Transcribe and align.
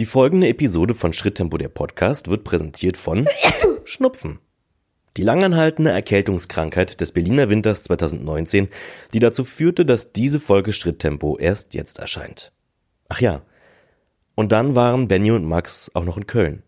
Die 0.00 0.06
folgende 0.06 0.48
Episode 0.48 0.92
von 0.92 1.12
Schritttempo 1.12 1.56
der 1.56 1.68
Podcast 1.68 2.26
wird 2.26 2.42
präsentiert 2.42 2.96
von 2.96 3.26
Schnupfen. 3.84 4.40
Die 5.16 5.22
langanhaltende 5.22 5.92
Erkältungskrankheit 5.92 7.00
des 7.00 7.12
Berliner 7.12 7.48
Winters 7.48 7.84
2019, 7.84 8.70
die 9.12 9.20
dazu 9.20 9.44
führte, 9.44 9.86
dass 9.86 10.10
diese 10.10 10.40
Folge 10.40 10.72
Schritttempo 10.72 11.38
erst 11.38 11.74
jetzt 11.74 12.00
erscheint. 12.00 12.50
Ach 13.08 13.20
ja. 13.20 13.42
Und 14.34 14.50
dann 14.50 14.74
waren 14.74 15.06
Benny 15.06 15.30
und 15.30 15.44
Max 15.44 15.92
auch 15.94 16.04
noch 16.04 16.16
in 16.16 16.26
Köln. 16.26 16.64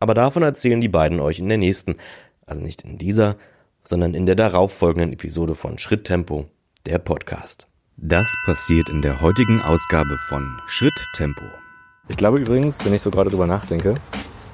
Aber 0.00 0.14
davon 0.14 0.42
erzählen 0.42 0.80
die 0.80 0.88
beiden 0.88 1.20
euch 1.20 1.38
in 1.38 1.50
der 1.50 1.58
nächsten, 1.58 1.96
also 2.46 2.62
nicht 2.62 2.80
in 2.80 2.96
dieser, 2.96 3.36
sondern 3.84 4.14
in 4.14 4.24
der 4.24 4.36
darauffolgenden 4.36 5.12
Episode 5.12 5.54
von 5.54 5.76
Schritttempo, 5.76 6.46
der 6.86 6.98
Podcast. 6.98 7.68
Das 7.98 8.26
passiert 8.46 8.88
in 8.88 9.02
der 9.02 9.20
heutigen 9.20 9.60
Ausgabe 9.60 10.16
von 10.28 10.62
Schritttempo. 10.66 11.44
Ich 12.08 12.16
glaube 12.16 12.38
übrigens, 12.38 12.84
wenn 12.84 12.94
ich 12.94 13.02
so 13.02 13.10
gerade 13.10 13.30
drüber 13.30 13.46
nachdenke, 13.46 13.94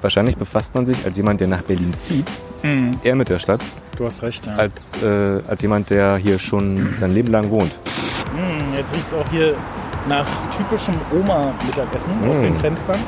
wahrscheinlich 0.01 0.35
befasst 0.37 0.73
man 0.73 0.85
sich 0.85 0.97
als 1.05 1.15
jemand, 1.17 1.39
der 1.39 1.47
nach 1.47 1.61
Berlin 1.63 1.93
zieht, 2.03 2.25
Mhm. 2.63 2.99
eher 3.03 3.15
mit 3.15 3.29
der 3.29 3.39
Stadt, 3.39 3.61
Du 3.97 4.05
hast 4.05 4.23
recht, 4.23 4.45
ja. 4.47 4.55
als, 4.55 4.93
äh, 5.03 5.41
als 5.47 5.61
jemand, 5.61 5.89
der 5.89 6.15
hier 6.17 6.39
schon 6.39 6.93
sein 6.99 7.13
Leben 7.13 7.31
lang 7.31 7.49
wohnt. 7.51 7.71
Mm, 8.33 8.73
jetzt 8.75 8.91
riecht 8.93 9.07
es 9.07 9.13
auch 9.13 9.29
hier 9.29 9.55
nach 10.07 10.25
typischem 10.57 10.95
Oma-Mittagessen 11.11 12.11
aus 12.27 12.37
Mm. 12.39 12.41
den 12.41 12.57
Fenstern. 12.57 12.99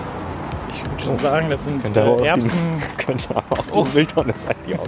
Ich 0.70 0.84
würde 0.84 1.03
schon 1.03 1.20
sagen, 1.20 1.50
das 1.50 1.66
sind 1.66 1.98
auch 1.98 2.17
äh, 2.20 2.22
die- 2.22 2.27
Erbsen. 2.27 2.52
Könnte 2.98 3.30
aber 3.36 3.59
auch 3.59 3.66
oh. 3.72 3.88
Wildtonne 3.94 4.34
sein, 4.45 4.55
die 4.67 4.77
auch. 4.77 4.88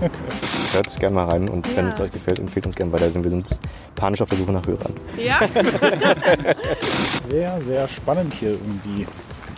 Hört 0.74 1.00
gerne 1.00 1.16
mal 1.16 1.26
rein 1.30 1.50
und 1.50 1.66
wenn 1.76 1.88
Ja. 1.88 1.94
es 1.94 2.00
euch 2.02 2.12
gefällt, 2.12 2.38
empfehlt 2.40 2.66
uns 2.68 2.76
gerne 2.76 2.92
weiter, 2.92 3.08
denn 3.10 3.24
wir 3.24 3.32
sind 3.32 3.48
panisch 3.96 4.22
auf 4.22 4.30
der 4.30 4.38
Suche 4.38 4.52
nach 4.52 4.68
Hörern. 4.68 4.94
Ja, 5.18 5.40
Sehr, 7.30 7.62
sehr 7.62 7.88
spannend 7.88 8.34
hier 8.34 8.50
irgendwie. 8.52 9.08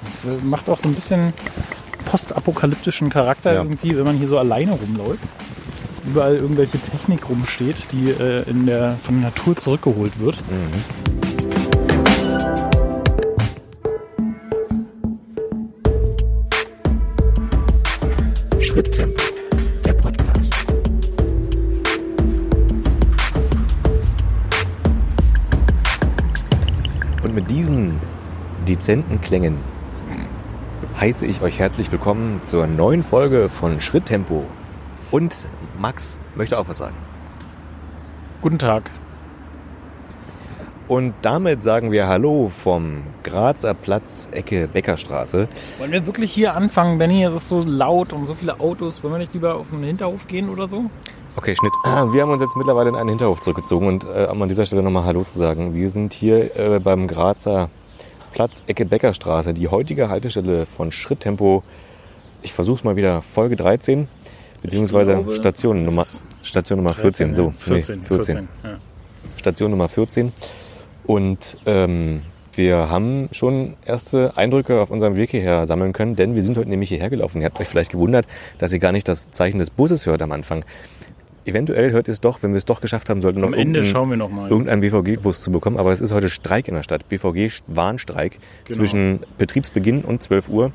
Es 0.06 0.26
äh, 0.26 0.30
macht 0.44 0.70
auch 0.70 0.80
so 0.80 0.88
ein 0.88 0.96
bisschen 0.96 1.34
postapokalyptischen 2.06 3.10
Charakter 3.10 3.54
Ja. 3.54 3.64
irgendwie, 3.64 3.96
wenn 3.98 4.04
man 4.06 4.18
hier 4.18 4.28
so 4.28 4.38
alleine 4.38 4.72
rumläuft. 4.72 5.20
Überall 6.06 6.36
irgendwelche 6.38 6.80
Technik 6.80 7.30
rumsteht, 7.30 7.76
die 7.92 8.10
äh, 8.10 8.50
in 8.50 8.66
der, 8.66 8.96
von 9.02 9.16
der 9.22 9.30
Natur 9.30 9.56
zurückgeholt 9.56 10.20
wird. 10.20 10.38
Schritttempo, 18.60 19.22
der 19.86 19.94
Podcast. 19.94 20.54
Und 27.24 27.36
mit 27.36 27.50
diesen 27.50 28.00
dezenten 28.68 29.20
Klängen 29.22 29.58
heiße 31.00 31.26
ich 31.26 31.42
euch 31.42 31.58
herzlich 31.60 31.90
willkommen 31.94 32.42
zur 32.44 32.68
neuen 32.68 33.04
Folge 33.04 33.48
von 33.48 33.80
Schritttempo. 33.80 34.44
Und 35.12 35.34
Max 35.80 36.20
möchte 36.36 36.60
auch 36.60 36.68
was 36.68 36.80
sagen. 36.80 36.96
Guten 38.42 38.60
Tag. 38.60 38.92
Und 40.90 41.14
damit 41.22 41.64
sagen 41.64 41.94
wir 41.94 42.08
Hallo 42.08 42.50
vom 42.50 43.04
Grazer 43.24 43.76
Platz, 43.76 44.28
Ecke 44.34 44.68
Beckerstraße. 44.68 45.48
Wollen 45.78 45.92
wir 45.94 46.06
wirklich 46.06 46.34
hier 46.34 46.54
anfangen, 46.56 46.98
Benny? 46.98 47.24
Es 47.24 47.34
ist 47.34 47.48
so 47.48 47.62
laut 47.62 48.12
und 48.12 48.26
so 48.26 48.34
viele 48.34 48.60
Autos. 48.60 49.02
Wollen 49.02 49.14
wir 49.14 49.20
nicht 49.20 49.34
lieber 49.34 49.56
auf 49.56 49.70
den 49.70 49.84
Hinterhof 49.84 50.28
gehen 50.28 50.50
oder 50.50 50.68
so? 50.68 50.90
Okay, 51.38 51.56
Schnitt. 51.56 51.72
Wir 52.12 52.24
haben 52.24 52.32
uns 52.32 52.42
jetzt 52.42 52.58
mittlerweile 52.58 52.90
in 52.90 52.96
einen 52.96 53.10
Hinterhof 53.10 53.40
zurückgezogen 53.40 53.88
und 53.88 54.04
äh, 54.04 54.28
um 54.30 54.42
an 54.42 54.50
dieser 54.50 54.66
Stelle 54.66 54.84
nochmal 54.84 55.06
Hallo 55.06 55.24
zu 55.24 55.38
sagen. 55.38 55.74
Wir 55.74 55.90
sind 55.92 56.12
hier 56.12 56.58
äh, 56.58 56.80
beim 56.80 57.08
Grazer 57.08 57.70
Platz, 58.32 58.64
Ecke 58.68 58.86
Beckerstraße, 58.86 59.54
die 59.54 59.68
heutige 59.68 60.10
Haltestelle 60.10 60.66
von 60.66 60.92
Schritttempo. 60.92 61.64
Ich 62.42 62.54
versuch's 62.54 62.84
mal 62.84 62.96
wieder, 62.96 63.22
Folge 63.22 63.56
13, 63.56 64.08
beziehungsweise 64.62 65.14
glaube, 65.14 65.36
Station 65.36 65.84
Nummer, 65.84 66.02
es 66.04 66.24
Station 66.44 66.78
Nummer 66.78 66.94
14, 66.94 67.36
so. 67.36 67.48
nee, 67.48 67.54
14, 67.58 68.04
14. 68.04 68.50
ja. 68.64 68.78
Station 69.38 69.72
Nummer 69.72 69.90
14. 69.90 70.32
Und 71.06 71.58
ähm, 71.66 72.22
wir 72.54 72.90
haben 72.90 73.30
schon 73.32 73.76
erste 73.86 74.36
Eindrücke 74.38 74.82
auf 74.82 74.92
unserem 74.92 75.16
Weg 75.16 75.32
hierher 75.32 75.66
sammeln 75.66 75.94
können, 75.94 76.16
denn 76.16 76.36
wir 76.36 76.44
sind 76.44 76.58
heute 76.58 76.70
nämlich 76.70 76.90
hierher 76.90 77.10
gelaufen. 77.10 77.42
Ihr 77.42 77.46
habt 77.46 77.60
euch 77.60 77.68
vielleicht 77.68 77.92
gewundert, 77.92 78.26
dass 78.58 78.74
ihr 78.74 78.80
gar 78.80 78.92
nicht 78.92 79.08
das 79.08 79.32
Zeichen 79.32 79.60
des 79.60 79.70
Busses 79.70 80.06
hört 80.06 80.22
am 80.22 80.32
Anfang. 80.32 80.66
Eventuell 81.46 81.92
hört 81.92 82.08
ihr 82.08 82.12
es 82.12 82.22
doch, 82.22 82.44
wenn 82.44 82.52
wir 82.52 82.58
es 82.58 82.66
doch 82.66 82.82
geschafft 82.82 83.10
haben 83.10 83.22
sollten, 83.22 83.40
noch 83.40 83.48
Am 83.48 83.54
Ende 83.54 83.80
irgendeinen- 83.80 83.92
schauen 83.92 84.10
wir 84.10 84.18
noch 84.18 84.30
mal. 84.30 84.50
irgendeinen 84.50 84.82
BVG-Bus 84.82 85.42
zu 85.42 85.52
bekommen. 85.52 85.78
Aber 85.78 85.92
es 85.92 86.02
ist 86.02 86.12
heute 86.12 86.30
Streik 86.30 86.68
in 86.68 86.76
der 86.76 86.84
Stadt. 86.84 87.08
BVG-Warnstreik 87.10 88.40
Genau. 88.66 88.78
zwischen 88.78 89.20
Betriebsbeginn 89.38 90.04
und 90.04 90.22
12 90.22 90.50
Uhr. 90.50 90.72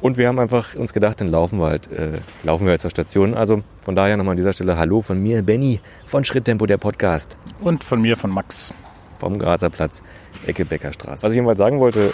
Und 0.00 0.18
wir 0.18 0.28
haben 0.28 0.38
einfach 0.38 0.74
uns 0.74 0.92
gedacht, 0.92 1.20
dann 1.20 1.28
laufen 1.30 1.58
wir 1.60 1.66
halt, 1.66 1.90
äh, 1.92 2.18
laufen 2.42 2.64
wir 2.66 2.72
halt 2.72 2.80
zur 2.80 2.90
Station. 2.90 3.34
Also 3.34 3.62
von 3.80 3.94
daher 3.96 4.16
nochmal 4.16 4.32
an 4.32 4.36
dieser 4.36 4.52
Stelle 4.52 4.76
Hallo 4.76 5.00
von 5.00 5.22
mir, 5.22 5.42
Benny 5.42 5.80
von 6.06 6.24
Schritttempo, 6.24 6.66
der 6.66 6.76
Podcast 6.78 7.36
Und 7.60 7.84
von 7.84 8.02
mir, 8.02 8.16
von 8.16 8.30
Max. 8.30 8.74
vom 9.14 9.38
Grazer 9.38 9.70
Platz, 9.70 10.02
Ecke 10.46 10.64
Beckerstraße. 10.64 11.22
Was 11.22 11.32
ich 11.32 11.36
jedenfalls 11.36 11.58
sagen 11.58 11.80
wollte, 11.80 12.12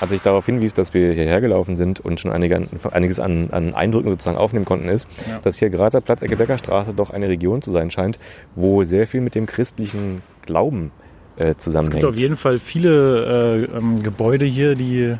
als 0.00 0.12
ich 0.12 0.22
darauf 0.22 0.46
hinwies, 0.46 0.74
dass 0.74 0.94
wir 0.94 1.12
hierher 1.12 1.40
gelaufen 1.40 1.76
sind 1.76 2.00
und 2.00 2.20
schon 2.20 2.30
einige, 2.32 2.66
einiges 2.90 3.20
an, 3.20 3.48
an 3.50 3.74
Eindrücken 3.74 4.10
sozusagen 4.10 4.36
aufnehmen 4.38 4.64
konnten, 4.64 4.88
ist, 4.88 5.08
Ja. 5.28 5.38
dass 5.42 5.58
hier 5.58 5.70
Grazer 5.70 6.00
Platz, 6.00 6.22
Ecke 6.22 6.36
Beckerstraße 6.36 6.94
doch 6.94 7.10
eine 7.10 7.28
Region 7.28 7.62
zu 7.62 7.72
sein 7.72 7.90
scheint, 7.90 8.18
wo 8.54 8.82
sehr 8.84 9.06
viel 9.06 9.20
mit 9.20 9.34
dem 9.34 9.46
christlichen 9.46 10.22
Glauben 10.46 10.90
äh, 11.36 11.50
Es 11.50 11.58
zusammenhängt. 11.58 11.94
gibt 12.02 12.04
auf 12.04 12.16
jeden 12.18 12.36
Fall 12.36 12.58
viele 12.58 13.68
äh, 13.72 13.76
ähm, 13.76 14.02
Gebäude 14.02 14.44
hier, 14.44 14.74
die 14.74 15.14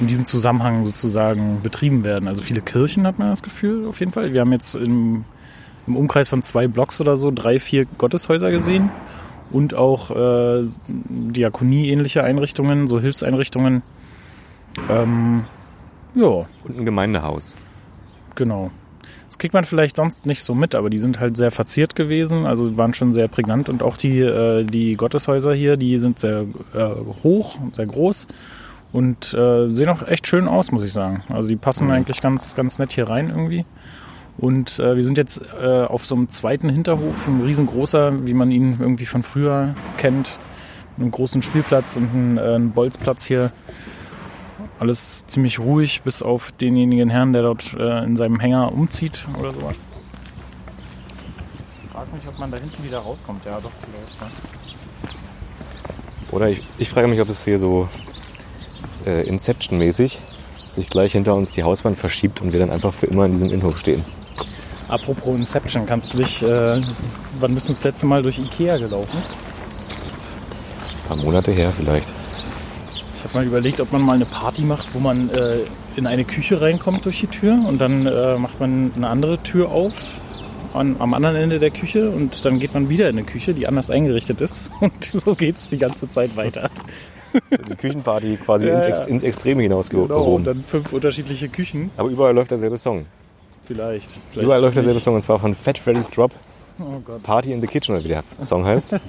in 0.00 0.06
diesem 0.06 0.24
Zusammenhang 0.24 0.84
sozusagen 0.84 1.60
betrieben 1.62 2.04
werden. 2.04 2.26
Also 2.28 2.40
viele 2.42 2.62
Kirchen 2.62 3.06
hat 3.06 3.18
man 3.18 3.28
das 3.28 3.42
Gefühl, 3.42 3.86
auf 3.86 4.00
jeden 4.00 4.12
Fall. 4.12 4.32
Wir 4.32 4.40
haben 4.40 4.52
jetzt 4.52 4.74
im, 4.74 5.24
im 5.86 5.96
Umkreis 5.96 6.28
von 6.30 6.42
zwei 6.42 6.66
Blocks 6.68 7.00
oder 7.02 7.16
so 7.16 7.30
drei, 7.30 7.58
vier 7.58 7.84
Gotteshäuser 7.98 8.50
gesehen 8.50 8.88
und 9.50 9.74
auch 9.74 10.10
äh, 10.10 10.62
Diakonie-ähnliche 10.88 12.24
Einrichtungen, 12.24 12.86
so 12.86 13.00
Hilfseinrichtungen. 13.00 13.82
Ähm, 14.88 15.44
ja, 16.14 16.26
und 16.26 16.78
ein 16.78 16.84
Gemeindehaus. 16.84 17.54
Genau. 18.34 18.70
Das 19.26 19.38
kriegt 19.38 19.54
man 19.54 19.64
vielleicht 19.64 19.96
sonst 19.96 20.26
nicht 20.26 20.42
so 20.42 20.54
mit, 20.54 20.74
aber 20.74 20.90
die 20.90 20.98
sind 20.98 21.18
halt 21.18 21.36
sehr 21.36 21.50
verziert 21.50 21.96
gewesen, 21.96 22.46
also 22.46 22.78
waren 22.78 22.94
schon 22.94 23.12
sehr 23.12 23.26
prägnant 23.26 23.68
und 23.68 23.82
auch 23.82 23.96
die, 23.96 24.20
äh, 24.20 24.64
die 24.64 24.94
Gotteshäuser 24.94 25.54
hier, 25.54 25.76
die 25.76 25.98
sind 25.98 26.18
sehr 26.18 26.44
äh, 26.72 26.90
hoch, 27.22 27.58
sehr 27.72 27.86
groß 27.86 28.28
und 28.92 29.34
äh, 29.34 29.68
sehen 29.70 29.88
auch 29.88 30.06
echt 30.06 30.28
schön 30.28 30.46
aus, 30.46 30.70
muss 30.70 30.84
ich 30.84 30.92
sagen. 30.92 31.24
Also 31.28 31.48
die 31.48 31.56
passen 31.56 31.90
eigentlich 31.90 32.20
ganz, 32.20 32.54
ganz 32.54 32.78
nett 32.78 32.92
hier 32.92 33.08
rein 33.08 33.28
irgendwie. 33.28 33.64
Und 34.38 34.78
äh, 34.78 34.96
wir 34.96 35.02
sind 35.04 35.16
jetzt 35.16 35.40
äh, 35.60 35.84
auf 35.84 36.06
so 36.06 36.14
einem 36.14 36.28
zweiten 36.28 36.68
Hinterhof, 36.68 37.28
ein 37.28 37.42
riesengroßer, 37.42 38.26
wie 38.26 38.34
man 38.34 38.50
ihn 38.50 38.78
irgendwie 38.80 39.06
von 39.06 39.22
früher 39.22 39.74
kennt, 39.96 40.38
mit 40.96 41.04
einem 41.04 41.10
großen 41.12 41.42
Spielplatz 41.42 41.96
und 41.96 42.10
einen, 42.10 42.38
äh, 42.38 42.40
einen 42.40 42.72
Bolzplatz 42.72 43.24
hier 43.24 43.52
alles 44.80 45.24
ziemlich 45.28 45.58
ruhig, 45.60 46.02
bis 46.02 46.22
auf 46.22 46.52
denjenigen 46.52 47.10
Herrn, 47.10 47.32
der 47.32 47.42
dort 47.42 47.74
äh, 47.74 48.04
in 48.04 48.16
seinem 48.16 48.40
Hänger 48.40 48.72
umzieht 48.72 49.26
oder 49.38 49.52
sowas. 49.52 49.86
Ich 51.84 51.90
frage 51.90 52.08
mich, 52.14 52.28
ob 52.28 52.38
man 52.38 52.50
da 52.50 52.58
hinten 52.58 52.82
wieder 52.82 52.98
rauskommt. 52.98 53.44
Ja, 53.44 53.60
doch, 53.60 53.70
vielleicht. 53.80 54.20
Ja. 54.20 54.26
Oder 56.32 56.48
ich, 56.48 56.62
ich 56.78 56.90
frage 56.90 57.06
mich, 57.06 57.20
ob 57.20 57.28
es 57.28 57.44
hier 57.44 57.60
so 57.60 57.88
äh, 59.06 59.26
Inception-mäßig 59.28 60.18
sich 60.68 60.90
gleich 60.90 61.12
hinter 61.12 61.36
uns 61.36 61.50
die 61.50 61.62
Hauswand 61.62 61.96
verschiebt 61.96 62.40
und 62.40 62.52
wir 62.52 62.58
dann 62.58 62.70
einfach 62.70 62.92
für 62.92 63.06
immer 63.06 63.26
in 63.26 63.32
diesem 63.32 63.50
Innenhof 63.50 63.78
stehen. 63.78 64.04
Apropos 64.88 65.36
Inception, 65.36 65.86
kannst 65.86 66.12
du 66.14 66.18
dich, 66.18 66.42
äh, 66.42 66.80
wann 67.40 67.54
bist 67.54 67.68
du 67.68 67.72
das 67.72 67.84
letzte 67.84 68.06
Mal 68.06 68.22
durch 68.22 68.38
Ikea 68.38 68.76
gelaufen? 68.76 69.16
Ein 71.02 71.08
paar 71.08 71.16
Monate 71.16 71.52
her 71.52 71.72
vielleicht. 71.76 72.06
Ich 73.16 73.24
habe 73.24 73.38
mal 73.38 73.46
überlegt, 73.46 73.80
ob 73.80 73.92
man 73.92 74.02
mal 74.02 74.16
eine 74.16 74.26
Party 74.26 74.62
macht, 74.62 74.94
wo 74.94 74.98
man 75.00 75.30
äh, 75.30 75.58
in 75.96 76.06
eine 76.06 76.24
Küche 76.24 76.60
reinkommt 76.60 77.04
durch 77.06 77.20
die 77.20 77.26
Tür 77.26 77.58
und 77.66 77.78
dann 77.80 78.06
äh, 78.06 78.36
macht 78.36 78.60
man 78.60 78.92
eine 78.94 79.08
andere 79.08 79.38
Tür 79.38 79.70
auf 79.70 79.94
an, 80.74 80.96
am 80.98 81.14
anderen 81.14 81.36
Ende 81.36 81.58
der 81.58 81.70
Küche 81.70 82.10
und 82.10 82.44
dann 82.44 82.58
geht 82.58 82.74
man 82.74 82.88
wieder 82.88 83.08
in 83.08 83.16
eine 83.16 83.26
Küche, 83.26 83.54
die 83.54 83.66
anders 83.66 83.90
eingerichtet 83.90 84.40
ist 84.42 84.70
und 84.80 85.04
so 85.12 85.34
geht's 85.34 85.68
die 85.70 85.78
ganze 85.78 86.08
Zeit 86.08 86.36
weiter. 86.36 86.68
Die 87.68 87.74
Küchenparty 87.76 88.36
quasi 88.44 88.66
Ja, 88.68 88.74
ins. 88.80 88.86
Ex 88.86 89.06
ins 89.06 89.22
Extreme 89.22 89.62
Genau, 89.62 89.82
hinausgehoben. 89.82 90.34
und 90.34 90.44
dann 90.44 90.64
fünf 90.64 90.92
unterschiedliche 90.92 91.48
Küchen. 91.48 91.90
Aber 91.96 92.10
überall 92.10 92.34
läuft 92.34 92.50
derselbe 92.50 92.76
Song. 92.76 93.06
Vielleicht. 93.66 94.10
Vielleicht 94.30 94.44
überall 94.44 94.60
läuft 94.60 94.76
derselbe. 94.76 95.00
Song 95.00 95.14
und 95.14 95.22
zwar 95.22 95.38
von 95.38 95.54
Fat 95.54 95.78
Freddy's 95.78 96.10
Drop. 96.10 96.32
Oh 96.78 97.00
Gott. 97.04 97.22
Party 97.22 97.52
in 97.52 97.60
the 97.60 97.66
Kitchen, 97.66 97.94
oder 97.94 98.04
wie 98.04 98.08
der 98.08 98.24
Song 98.44 98.64
heißt. 98.64 98.96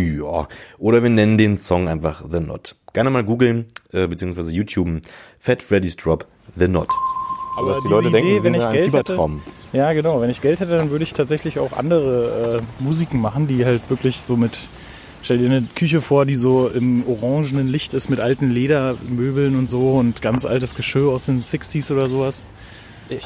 Ja, 0.00 0.48
oder 0.78 1.02
wir 1.02 1.10
nennen 1.10 1.38
den 1.38 1.58
Song 1.58 1.88
einfach 1.88 2.24
The 2.28 2.38
Knot. 2.38 2.74
Gerne 2.92 3.10
mal 3.10 3.22
googeln, 3.22 3.66
äh, 3.92 4.06
beziehungsweise 4.08 4.50
YouTuben. 4.52 5.02
Fat 5.38 5.62
Freddy's 5.62 5.96
Drop, 5.96 6.26
The 6.56 6.66
Knot. 6.66 6.88
Aber 7.56 7.74
dass 7.74 7.82
die 7.84 7.88
Leute 7.88 8.10
denken, 8.10 8.28
Idee, 8.30 8.38
sie 8.38 8.44
wenn 8.44 8.54
ich 8.54 8.68
Geld 8.70 8.92
hätte, 8.92 9.16
ja 9.72 9.92
genau, 9.92 10.20
wenn 10.20 10.30
ich 10.30 10.40
Geld 10.40 10.58
hätte, 10.58 10.76
dann 10.76 10.90
würde 10.90 11.04
ich 11.04 11.12
tatsächlich 11.12 11.60
auch 11.60 11.72
andere 11.72 12.58
äh, 12.58 12.82
Musiken 12.82 13.20
machen, 13.20 13.46
die 13.46 13.64
halt 13.64 13.88
wirklich 13.88 14.20
so 14.20 14.36
mit 14.36 14.58
Stell 15.24 15.38
dir 15.38 15.46
eine 15.46 15.66
Küche 15.74 16.02
vor, 16.02 16.26
die 16.26 16.34
so 16.34 16.68
im 16.68 17.02
orangenen 17.08 17.66
Licht 17.66 17.94
ist 17.94 18.10
mit 18.10 18.20
alten 18.20 18.50
Ledermöbeln 18.50 19.56
und 19.56 19.70
so 19.70 19.92
und 19.92 20.20
ganz 20.20 20.44
altes 20.44 20.74
Geschirr 20.74 21.10
aus 21.10 21.24
den 21.24 21.42
60s 21.42 21.90
oder 21.90 22.10
sowas. 22.10 22.42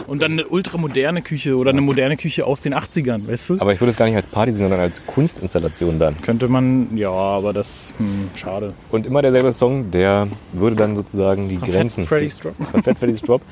Und 0.06 0.22
dann 0.22 0.32
eine 0.32 0.46
ultramoderne 0.46 1.22
Küche 1.22 1.56
oder 1.56 1.70
eine 1.70 1.80
moderne 1.80 2.16
Küche 2.16 2.46
aus 2.46 2.60
den 2.60 2.72
80ern, 2.72 3.26
weißt 3.26 3.50
du? 3.50 3.54
Aber 3.58 3.72
ich 3.72 3.80
würde 3.80 3.90
es 3.90 3.96
gar 3.96 4.06
nicht 4.06 4.14
als 4.14 4.28
Party 4.28 4.52
sehen, 4.52 4.62
sondern 4.62 4.78
als 4.78 5.04
Kunstinstallation 5.06 5.98
dann. 5.98 6.20
Könnte 6.20 6.46
man, 6.46 6.96
ja, 6.96 7.10
aber 7.10 7.52
das, 7.52 7.92
hm, 7.98 8.30
schade. 8.36 8.74
Und 8.92 9.04
immer 9.04 9.20
derselbe 9.20 9.50
Song, 9.50 9.90
der 9.90 10.28
würde 10.52 10.76
dann 10.76 10.94
sozusagen 10.94 11.48
die 11.48 11.58
Von 11.58 11.68
Grenzen. 11.68 12.06
Fat 12.06 12.08
Freddy's 12.20 12.38
Drop. 12.38 12.54
Von 12.70 12.82
Fat 12.84 12.98
Freddy's 12.98 13.22
Drop. 13.22 13.42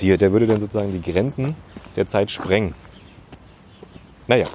Die, 0.00 0.16
der 0.16 0.32
würde 0.32 0.48
dann 0.48 0.58
sozusagen 0.58 0.92
die 0.92 1.12
Grenzen 1.12 1.54
der 1.94 2.08
Zeit 2.08 2.32
sprengen. 2.32 2.74
Naja, 4.26 4.46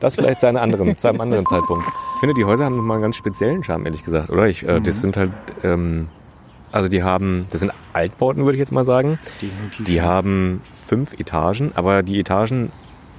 das 0.00 0.16
vielleicht 0.16 0.40
zu, 0.40 0.46
einer 0.46 0.62
anderen, 0.62 0.96
zu 0.96 1.08
einem 1.08 1.20
anderen 1.20 1.46
Zeitpunkt. 1.46 1.86
Ich 2.14 2.20
finde, 2.20 2.34
die 2.34 2.44
Häuser 2.44 2.64
haben 2.64 2.76
nochmal 2.76 2.96
einen 2.96 3.02
ganz 3.02 3.16
speziellen 3.16 3.62
Charme, 3.64 3.86
ehrlich 3.86 4.04
gesagt, 4.04 4.30
oder? 4.30 4.46
Ich, 4.48 4.62
äh, 4.66 4.80
Das 4.80 5.00
sind 5.00 5.16
halt, 5.16 5.32
ähm, 5.62 6.08
also 6.70 6.88
die 6.88 7.02
haben, 7.02 7.46
das 7.50 7.60
sind 7.60 7.72
Altbauten, 7.92 8.44
würde 8.44 8.54
ich 8.54 8.60
jetzt 8.60 8.72
mal 8.72 8.84
sagen. 8.84 9.18
Definitiv. 9.40 9.84
Die 9.86 10.02
haben 10.02 10.62
fünf 10.74 11.18
Etagen, 11.18 11.72
aber 11.74 12.02
die 12.02 12.18
Etagen, 12.18 12.72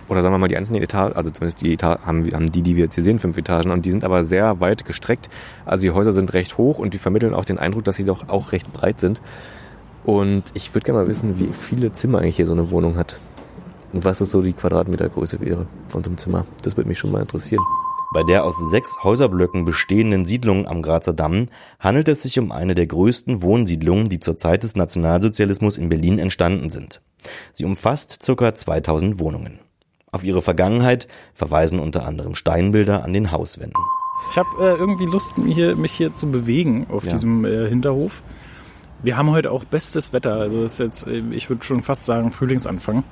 oder 0.09 0.21
sagen 0.21 0.33
wir 0.33 0.39
mal 0.39 0.47
die 0.47 0.57
einzelnen 0.57 0.81
Etagen, 0.81 1.15
also 1.15 1.29
zumindest 1.31 1.61
die 1.61 1.73
Etagen 1.73 2.05
haben, 2.05 2.31
haben 2.33 2.51
die, 2.51 2.61
die 2.61 2.75
wir 2.75 2.85
jetzt 2.85 2.95
hier 2.95 3.03
sehen, 3.03 3.19
fünf 3.19 3.37
Etagen 3.37 3.71
und 3.71 3.85
die 3.85 3.91
sind 3.91 4.03
aber 4.03 4.23
sehr 4.23 4.59
weit 4.59 4.85
gestreckt. 4.85 5.29
Also 5.65 5.83
die 5.83 5.91
Häuser 5.91 6.11
sind 6.11 6.33
recht 6.33 6.57
hoch 6.57 6.79
und 6.79 6.93
die 6.93 6.97
vermitteln 6.97 7.33
auch 7.33 7.45
den 7.45 7.59
Eindruck, 7.59 7.83
dass 7.83 7.95
sie 7.95 8.05
doch 8.05 8.27
auch 8.29 8.51
recht 8.51 8.73
breit 8.73 8.99
sind. 8.99 9.21
Und 10.03 10.43
ich 10.53 10.73
würde 10.73 10.85
gerne 10.85 11.01
mal 11.01 11.07
wissen, 11.07 11.39
wie 11.39 11.47
viele 11.53 11.93
Zimmer 11.93 12.19
eigentlich 12.19 12.35
hier 12.35 12.45
so 12.45 12.51
eine 12.51 12.71
Wohnung 12.71 12.97
hat. 12.97 13.19
Und 13.93 14.03
was 14.05 14.21
es 14.21 14.31
so 14.31 14.41
die 14.41 14.53
Quadratmetergröße 14.53 15.39
wäre 15.39 15.67
von 15.87 16.03
so 16.03 16.09
einem 16.09 16.17
Zimmer. 16.17 16.45
Das 16.63 16.75
würde 16.77 16.87
mich 16.89 16.99
schon 16.99 17.11
mal 17.11 17.21
interessieren. 17.21 17.63
Bei 18.13 18.23
der 18.23 18.43
aus 18.43 18.55
sechs 18.69 19.03
Häuserblöcken 19.03 19.65
bestehenden 19.65 20.25
Siedlung 20.25 20.67
am 20.67 20.81
Grazer 20.83 21.13
Damm 21.13 21.47
handelt 21.79 22.07
es 22.07 22.21
sich 22.23 22.37
um 22.37 22.51
eine 22.51 22.75
der 22.75 22.85
größten 22.85 23.41
Wohnsiedlungen, 23.41 24.09
die 24.09 24.19
zur 24.19 24.37
Zeit 24.37 24.61
des 24.63 24.75
Nationalsozialismus 24.75 25.77
in 25.77 25.89
Berlin 25.89 26.19
entstanden 26.19 26.69
sind. 26.69 27.01
Sie 27.53 27.65
umfasst 27.65 28.19
ca. 28.37 28.53
2000 28.53 29.19
Wohnungen. 29.19 29.59
Auf 30.11 30.23
ihre 30.23 30.43
Vergangenheit 30.43 31.07
verweisen 31.33 31.79
unter 31.79 32.05
anderem 32.05 32.35
Steinbilder 32.35 33.03
an 33.03 33.13
den 33.13 33.31
Hauswänden. 33.31 33.81
Ich 34.29 34.37
habe 34.37 34.49
äh, 34.59 34.75
irgendwie 34.77 35.05
Lust, 35.05 35.37
mich 35.39 35.55
hier, 35.55 35.75
mich 35.75 35.91
hier 35.91 36.13
zu 36.13 36.27
bewegen 36.29 36.85
auf 36.91 37.03
Ja. 37.05 37.11
diesem 37.13 37.45
äh, 37.45 37.67
Hinterhof. 37.67 38.21
Wir 39.01 39.17
haben 39.17 39.31
heute 39.31 39.51
auch 39.51 39.63
bestes 39.65 40.13
Wetter. 40.13 40.33
Also 40.35 40.63
es 40.63 40.73
ist 40.73 40.79
jetzt, 40.79 41.07
äh, 41.07 41.23
ich 41.31 41.49
würde 41.49 41.63
schon 41.63 41.81
fast 41.81 42.05
sagen, 42.05 42.29
Frühlingsanfang. 42.29 43.03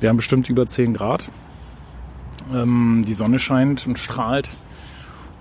Wir 0.00 0.08
haben 0.08 0.16
bestimmt 0.16 0.48
über 0.48 0.66
10 0.66 0.94
Grad. 0.94 1.30
Ähm, 2.54 3.04
die 3.06 3.14
Sonne 3.14 3.38
scheint 3.38 3.86
und 3.86 3.98
strahlt. 3.98 4.58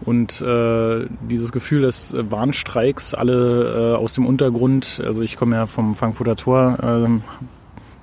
Und 0.01 0.41
äh, 0.41 1.07
dieses 1.29 1.51
Gefühl 1.51 1.81
des 1.81 2.15
Warnstreiks, 2.17 3.13
alle 3.13 3.93
äh, 3.93 3.97
aus 3.97 4.13
dem 4.13 4.25
Untergrund, 4.25 5.01
also 5.05 5.21
ich 5.21 5.35
komme 5.35 5.55
ja 5.55 5.65
vom 5.65 5.93
Frankfurter 5.93 6.35
Tor, 6.35 6.77
ähm, 6.81 7.23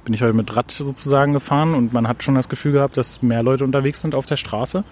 bin 0.04 0.14
ich 0.14 0.22
heute 0.22 0.36
mit 0.36 0.54
Rad 0.54 0.70
sozusagen 0.70 1.32
gefahren 1.32 1.74
und 1.74 1.92
man 1.92 2.06
hat 2.06 2.22
schon 2.22 2.34
das 2.34 2.48
Gefühl 2.48 2.72
gehabt, 2.72 2.96
dass 2.96 3.22
mehr 3.22 3.42
Leute 3.42 3.64
unterwegs 3.64 4.02
sind 4.02 4.14
auf 4.14 4.26
der 4.26 4.36
Straße 4.36 4.84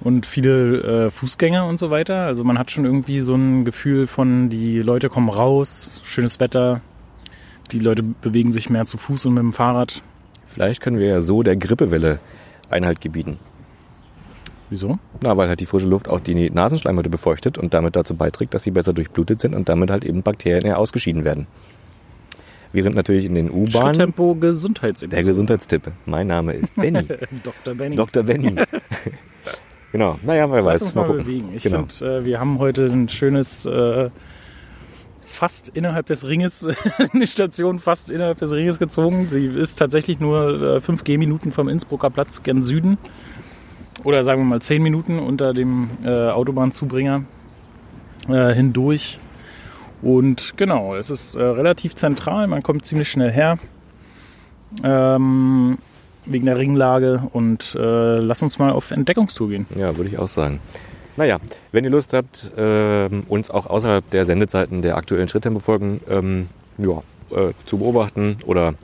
und 0.00 0.24
viele 0.24 1.06
äh, 1.06 1.10
Fußgänger 1.10 1.66
und 1.66 1.78
so 1.78 1.90
weiter. 1.90 2.26
Also 2.26 2.44
man 2.44 2.58
hat 2.58 2.70
schon 2.70 2.84
irgendwie 2.84 3.20
so 3.20 3.34
ein 3.34 3.64
Gefühl 3.64 4.06
von, 4.06 4.48
die 4.48 4.78
Leute 4.78 5.08
kommen 5.08 5.28
raus, 5.28 6.00
schönes 6.04 6.38
Wetter, 6.40 6.80
die 7.72 7.80
Leute 7.80 8.02
bewegen 8.02 8.52
sich 8.52 8.70
mehr 8.70 8.86
zu 8.86 8.96
Fuß 8.96 9.26
und 9.26 9.34
mit 9.34 9.42
dem 9.42 9.52
Fahrrad. 9.52 10.02
Vielleicht 10.52 10.80
können 10.80 10.98
wir 10.98 11.06
ja 11.06 11.20
so 11.22 11.42
der 11.42 11.56
Grippewelle 11.56 12.18
Einhalt 12.70 13.00
gebieten. 13.00 13.38
Wieso? 14.70 14.98
Na, 15.20 15.36
weil 15.36 15.48
halt 15.48 15.60
die 15.60 15.66
frische 15.66 15.86
Luft 15.86 16.08
auch 16.08 16.20
die 16.20 16.50
Nasenschleimhäute 16.50 17.10
befeuchtet 17.10 17.58
und 17.58 17.74
damit 17.74 17.94
dazu 17.94 18.14
beiträgt, 18.14 18.54
dass 18.54 18.62
sie 18.62 18.70
besser 18.70 18.94
durchblutet 18.94 19.42
sind 19.42 19.54
und 19.54 19.68
damit 19.68 19.90
halt 19.90 20.04
eben 20.04 20.22
Bakterien 20.22 20.64
eher 20.64 20.78
ausgeschieden 20.78 21.24
werden. 21.24 21.46
Während 22.72 22.96
natürlich 22.96 23.26
in 23.26 23.34
den 23.34 23.50
U-Bahnen 23.50 23.94
Schritttempo 23.94 24.32
der 24.32 24.48
Gesundheitsepisode. 24.48 25.26
Gesundheitstipp. 25.26 25.92
Mein 26.06 26.26
Name 26.26 26.54
ist 26.54 26.74
Benny. 26.74 27.06
Dr. 27.44 27.74
Benny. 27.74 27.96
Dr. 27.96 28.22
Benny. 28.22 28.54
genau. 29.92 30.18
Naja, 30.22 30.50
wer 30.50 30.62
Lass 30.62 30.74
weiß. 30.74 30.82
uns 30.82 30.94
mal, 30.94 31.04
gucken. 31.04 31.24
bewegen. 31.24 31.48
Ich 31.54 31.62
genau. 31.62 31.84
finde, 31.86 32.20
äh, 32.20 32.24
wir 32.24 32.40
haben 32.40 32.58
heute 32.58 32.86
ein 32.86 33.10
schönes, 33.10 33.66
äh, 33.66 34.08
fast 35.32 35.68
innerhalb 35.70 36.06
des 36.06 36.28
Ringes, 36.28 36.68
eine 37.12 37.26
Station 37.26 37.78
fast 37.78 38.10
innerhalb 38.10 38.38
des 38.38 38.52
Ringes 38.52 38.78
gezogen. 38.78 39.28
Sie 39.30 39.46
ist 39.46 39.76
tatsächlich 39.78 40.20
nur 40.20 40.62
äh, 40.76 40.80
fünf 40.80 41.04
Gehminuten 41.04 41.50
vom 41.50 41.68
Innsbrucker 41.68 42.10
Platz 42.10 42.42
gen 42.42 42.62
Süden. 42.62 42.98
Oder 44.04 44.22
sagen 44.22 44.40
wir 44.42 44.46
mal 44.46 44.62
zehn 44.62 44.82
Minuten 44.82 45.18
unter 45.18 45.54
dem 45.54 45.90
äh, 46.04 46.30
Autobahnzubringer 46.30 47.24
äh, 48.28 48.54
hindurch. 48.54 49.18
Und 50.02 50.54
genau, 50.56 50.96
es 50.96 51.10
ist 51.10 51.36
äh, 51.36 51.42
relativ 51.42 51.94
zentral, 51.94 52.46
man 52.48 52.62
kommt 52.62 52.84
ziemlich 52.84 53.08
schnell 53.08 53.30
her. 53.30 53.58
Ähm, 54.82 55.78
wegen 56.24 56.46
der 56.46 56.56
Ringlage 56.56 57.22
und 57.32 57.76
äh, 57.78 58.18
lass 58.18 58.42
uns 58.42 58.58
mal 58.58 58.70
auf 58.70 58.90
Entdeckungstour 58.90 59.48
gehen. 59.48 59.66
Ja, 59.76 59.96
würde 59.96 60.10
ich 60.10 60.18
auch 60.18 60.28
sagen. 60.28 60.60
Naja, 61.16 61.38
wenn 61.72 61.84
ihr 61.84 61.90
Lust 61.90 62.12
habt, 62.12 62.50
ähm, 62.56 63.24
uns 63.28 63.50
auch 63.50 63.66
außerhalb 63.66 64.08
der 64.10 64.24
Sendezeiten 64.24 64.82
der 64.82 64.96
aktuellen 64.96 65.28
Schritttempo-Folgen 65.28 66.00
ähm, 66.08 66.48
ja, 66.78 67.02
äh, 67.30 67.52
zu 67.66 67.78
beobachten 67.78 68.38
oder 68.46 68.74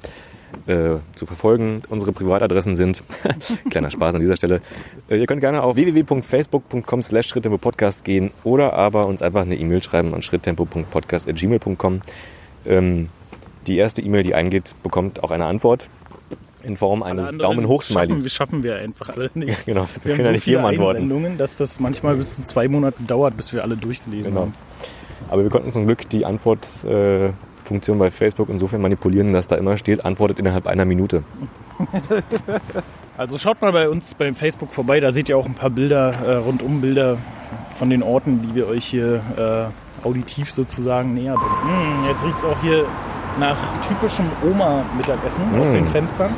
äh, 0.66 0.96
zu 1.14 1.26
verfolgen. 1.26 1.82
Unsere 1.88 2.12
Privatadressen 2.12 2.76
sind, 2.76 3.02
kleiner 3.70 3.90
Spaß 3.90 4.14
an 4.14 4.20
dieser 4.20 4.36
Stelle, 4.36 4.60
äh, 5.08 5.16
ihr 5.16 5.26
könnt 5.26 5.40
gerne 5.40 5.62
auf 5.62 5.76
www.facebook.com 5.76 7.02
slash 7.02 7.28
schritttempo-podcast 7.28 8.04
gehen 8.04 8.30
oder 8.44 8.75
aber 8.75 9.06
uns 9.06 9.22
einfach 9.22 9.42
eine 9.42 9.56
E-Mail 9.56 9.82
schreiben 9.82 10.14
an 10.14 10.22
schritttempo.podcast.gmail.com. 10.22 12.02
Ähm, 12.66 13.08
die 13.66 13.76
erste 13.76 14.02
E-Mail, 14.02 14.22
die 14.22 14.34
eingeht, 14.34 14.75
bekommt 14.82 15.22
auch 15.22 15.30
eine 15.30 15.46
Antwort 15.46 15.88
in 16.68 16.76
Form 16.76 17.02
eines 17.02 17.36
Daumen 17.36 17.66
hoch 17.66 17.82
schaffen, 17.82 18.06
Smileys. 18.14 18.32
schaffen 18.32 18.62
wir 18.62 18.76
einfach 18.76 19.08
alle 19.08 19.28
nicht. 19.34 19.62
Genau, 19.66 19.86
Wir 20.02 20.04
wir 20.04 20.12
können 20.12 20.18
ja 20.20 20.24
so 20.26 20.30
nicht 20.32 20.44
viele 20.44 20.56
jedem 20.58 20.66
antworten. 20.66 20.96
Einsendungen, 21.02 21.38
dass 21.38 21.56
das 21.56 21.80
manchmal 21.80 22.14
bis 22.16 22.36
zu 22.36 22.44
zwei 22.44 22.68
Monaten 22.68 23.06
dauert, 23.06 23.36
bis 23.36 23.52
wir 23.52 23.62
alle 23.64 23.76
durchgelesen 23.76 24.32
Genau. 24.34 24.42
haben. 24.46 24.54
Aber 25.30 25.42
wir 25.42 25.50
konnten 25.50 25.72
zum 25.72 25.86
Glück 25.86 26.08
die 26.10 26.24
Antwortfunktion 26.24 27.98
bei 27.98 28.10
Facebook 28.10 28.48
insofern 28.50 28.80
manipulieren, 28.80 29.32
dass 29.32 29.48
da 29.48 29.56
immer 29.56 29.76
steht, 29.78 30.04
antwortet 30.04 30.38
innerhalb 30.38 30.66
einer 30.66 30.84
Minute. 30.84 31.22
Also 33.16 33.36
schaut 33.38 33.60
mal 33.60 33.72
bei 33.72 33.88
uns 33.88 34.14
beim 34.14 34.34
Facebook 34.34 34.72
vorbei, 34.72 35.00
da 35.00 35.10
seht 35.10 35.28
ihr 35.28 35.36
auch 35.36 35.46
ein 35.46 35.54
paar 35.54 35.70
Bilder, 35.70 36.12
äh, 36.24 36.34
rundum 36.36 36.80
Bilder 36.80 37.16
von 37.76 37.90
den 37.90 38.02
Orten, 38.02 38.42
die 38.42 38.54
wir 38.54 38.68
euch 38.68 38.84
hier 38.84 39.20
äh, 40.02 40.06
auditiv 40.06 40.52
sozusagen 40.52 41.14
näher 41.14 41.34
bringen. 41.34 42.02
Mm, 42.02 42.08
jetzt 42.08 42.24
riecht 42.24 42.38
es 42.38 42.44
auch 42.44 42.60
hier 42.62 42.84
nach 43.40 43.56
typischem 43.88 44.26
Oma-Mittagessen 44.48 45.42
aus 45.60 45.70
Mm. 45.70 45.72
den 45.72 45.88
Fenstern. 45.88 46.30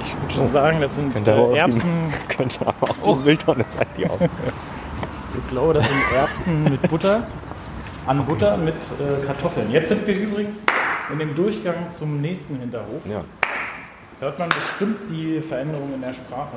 Ich 0.00 0.14
würde 0.20 0.34
schon 0.34 0.50
sagen, 0.52 0.80
das 0.80 0.96
sind 0.96 1.16
äh, 1.16 1.22
die- 1.52 1.58
Erbsen. 1.58 1.90
Könnte 2.28 2.66
aber 2.66 2.90
auch 2.90 2.96
Oh. 3.02 3.14
die 3.16 3.24
Mülltonne 3.26 3.64
sein, 3.76 3.86
die 3.96 4.06
auch. 4.08 4.18
Ich 5.38 5.48
glaube, 5.48 5.74
das 5.74 5.86
sind 5.86 6.02
Erbsen 6.14 6.64
mit 6.64 6.82
Butter. 6.90 7.26
An 8.06 8.24
Butter 8.24 8.56
mit 8.56 8.74
äh, 8.74 9.24
Kartoffeln. 9.26 9.70
Jetzt 9.70 9.90
sind 9.90 10.06
wir 10.06 10.16
übrigens 10.16 10.64
in 11.12 11.18
dem 11.18 11.34
Durchgang 11.34 11.92
zum 11.92 12.20
nächsten 12.20 12.58
Hinterhof. 12.58 13.02
Ja. 13.08 13.22
Hört 14.20 14.38
man 14.38 14.48
bestimmt 14.48 14.98
die 15.10 15.40
Veränderung 15.40 15.92
in 15.94 16.00
der 16.00 16.12
Sprache. 16.14 16.56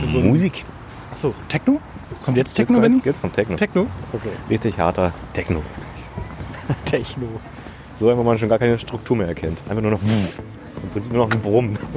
Für 0.00 0.06
so 0.06 0.18
Musik. 0.20 0.64
Achso, 1.12 1.34
Techno? 1.48 1.80
Kommt 2.24 2.36
jetzt 2.36 2.54
Techno, 2.54 2.82
jetzt, 2.82 3.04
jetzt, 3.04 3.20
kommt 3.20 3.34
Techno. 3.34 3.56
Techno? 3.56 3.86
Okay. 4.12 4.28
Richtig 4.48 4.78
harter 4.78 5.12
Techno. 5.32 5.62
Techno. 6.84 7.26
So 7.98 8.08
einfach 8.10 8.24
man 8.24 8.38
schon 8.38 8.48
gar 8.48 8.58
keine 8.58 8.78
Struktur 8.78 9.16
mehr 9.16 9.28
erkennt. 9.28 9.58
Einfach 9.68 9.82
nur 9.82 9.90
noch 9.92 10.00
im 10.82 10.90
Prinzip 10.90 11.12
nur 11.12 11.26
noch 11.26 11.32
ein 11.34 11.40
Brummen. 11.40 11.78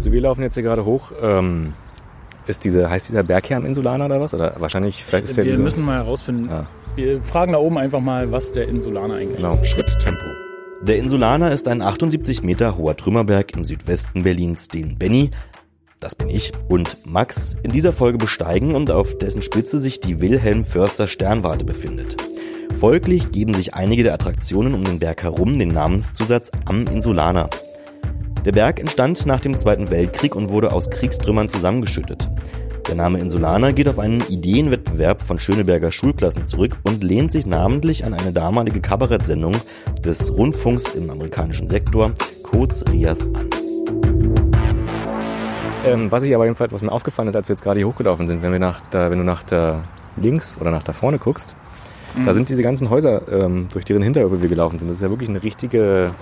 So, 0.00 0.12
wir 0.12 0.20
laufen 0.20 0.42
jetzt 0.42 0.54
hier 0.54 0.62
gerade 0.62 0.84
hoch. 0.84 1.12
Ähm, 1.20 1.72
ist 2.46 2.62
diese, 2.64 2.88
heißt 2.88 3.08
dieser 3.08 3.22
Berg 3.24 3.46
hier 3.46 3.56
am 3.56 3.66
Insulaner 3.66 4.06
oder 4.06 4.20
was? 4.20 4.32
Oder 4.34 4.54
wahrscheinlich, 4.58 5.04
vielleicht 5.04 5.28
ist 5.28 5.36
der 5.36 5.44
Wir 5.44 5.52
wie 5.52 5.56
so- 5.56 5.62
müssen 5.62 5.84
mal 5.84 5.96
herausfinden. 5.96 6.48
Ja. 6.48 6.66
Wir 6.94 7.22
fragen 7.22 7.52
da 7.52 7.58
oben 7.58 7.76
einfach 7.78 8.00
mal, 8.00 8.30
was 8.32 8.52
der 8.52 8.68
Insulaner 8.68 9.14
eigentlich 9.16 9.36
Genau. 9.36 9.48
ist. 9.48 9.66
Schritttempo. 9.66 10.24
Der 10.82 10.96
Insulaner 10.98 11.50
ist 11.52 11.66
ein 11.68 11.82
78 11.82 12.42
Meter 12.42 12.76
hoher 12.78 12.96
Trümmerberg 12.96 13.54
im 13.56 13.64
Südwesten 13.64 14.22
Berlins, 14.22 14.68
den 14.68 14.96
Benny, 14.96 15.30
das 16.00 16.14
bin 16.14 16.28
ich, 16.28 16.52
und 16.68 17.06
Max 17.06 17.56
in 17.62 17.72
dieser 17.72 17.92
Folge 17.92 18.18
besteigen 18.18 18.74
und 18.74 18.90
auf 18.90 19.16
dessen 19.16 19.42
Spitze 19.42 19.80
sich 19.80 20.00
die 20.00 20.20
Wilhelm 20.20 20.64
Förster 20.64 21.06
Sternwarte 21.06 21.64
befindet. 21.64 22.16
Folglich 22.78 23.30
geben 23.32 23.54
sich 23.54 23.74
einige 23.74 24.02
der 24.02 24.14
Attraktionen 24.14 24.74
um 24.74 24.84
den 24.84 24.98
Berg 24.98 25.22
herum 25.22 25.58
den 25.58 25.68
Namenszusatz 25.68 26.50
Am 26.66 26.86
Insulaner. 26.86 27.48
Der 28.44 28.52
Berg 28.52 28.78
entstand 28.78 29.24
nach 29.26 29.40
dem 29.40 29.58
Zweiten 29.58 29.90
Weltkrieg 29.90 30.36
und 30.36 30.50
wurde 30.50 30.72
aus 30.72 30.90
Kriegstrümmern 30.90 31.48
zusammengeschüttet. 31.48 32.28
Der 32.86 32.94
Name 32.94 33.18
Insulaner 33.18 33.72
geht 33.72 33.88
auf 33.88 33.98
einen 33.98 34.20
Ideenwettbewerb 34.20 35.20
von 35.20 35.40
Schöneberger 35.40 35.90
Schulklassen 35.90 36.46
zurück 36.46 36.76
und 36.84 37.02
lehnt 37.02 37.32
sich 37.32 37.46
namentlich 37.46 38.04
an 38.04 38.14
eine 38.14 38.32
damalige 38.32 38.80
Kabarettsendung 38.80 39.56
des 40.04 40.32
Rundfunks 40.32 40.94
im 40.94 41.10
amerikanischen 41.10 41.66
Sektor, 41.66 42.12
kurz 42.44 42.84
RIAS, 42.88 43.26
an. 43.26 43.65
Ähm, 45.86 46.10
was 46.10 46.22
ich 46.22 46.34
aber 46.34 46.44
jedenfalls, 46.44 46.72
was 46.72 46.82
mir 46.82 46.92
aufgefallen 46.92 47.28
ist, 47.28 47.36
als 47.36 47.48
wir 47.48 47.54
jetzt 47.54 47.62
gerade 47.62 47.78
hier 47.80 47.86
hochgelaufen 47.88 48.26
sind, 48.26 48.42
wenn, 48.42 48.52
wir 48.52 48.58
nach 48.58 48.80
da, 48.90 49.10
wenn 49.10 49.18
du 49.18 49.24
nach 49.24 49.42
da 49.42 49.84
links 50.16 50.56
oder 50.60 50.70
nach 50.70 50.82
da 50.82 50.92
vorne 50.92 51.18
guckst, 51.18 51.54
da 52.24 52.32
sind 52.32 52.48
diese 52.48 52.62
ganzen 52.62 52.88
Häuser, 52.88 53.22
ähm, 53.30 53.68
durch 53.70 53.84
deren 53.84 54.02
Hinterhöfe 54.02 54.40
wir 54.40 54.48
gelaufen 54.48 54.78
sind. 54.78 54.88
Das 54.88 54.96
ist 54.96 55.02
ja 55.02 55.10
wirklich 55.10 55.28
eine 55.28 55.42
richtige, 55.42 56.12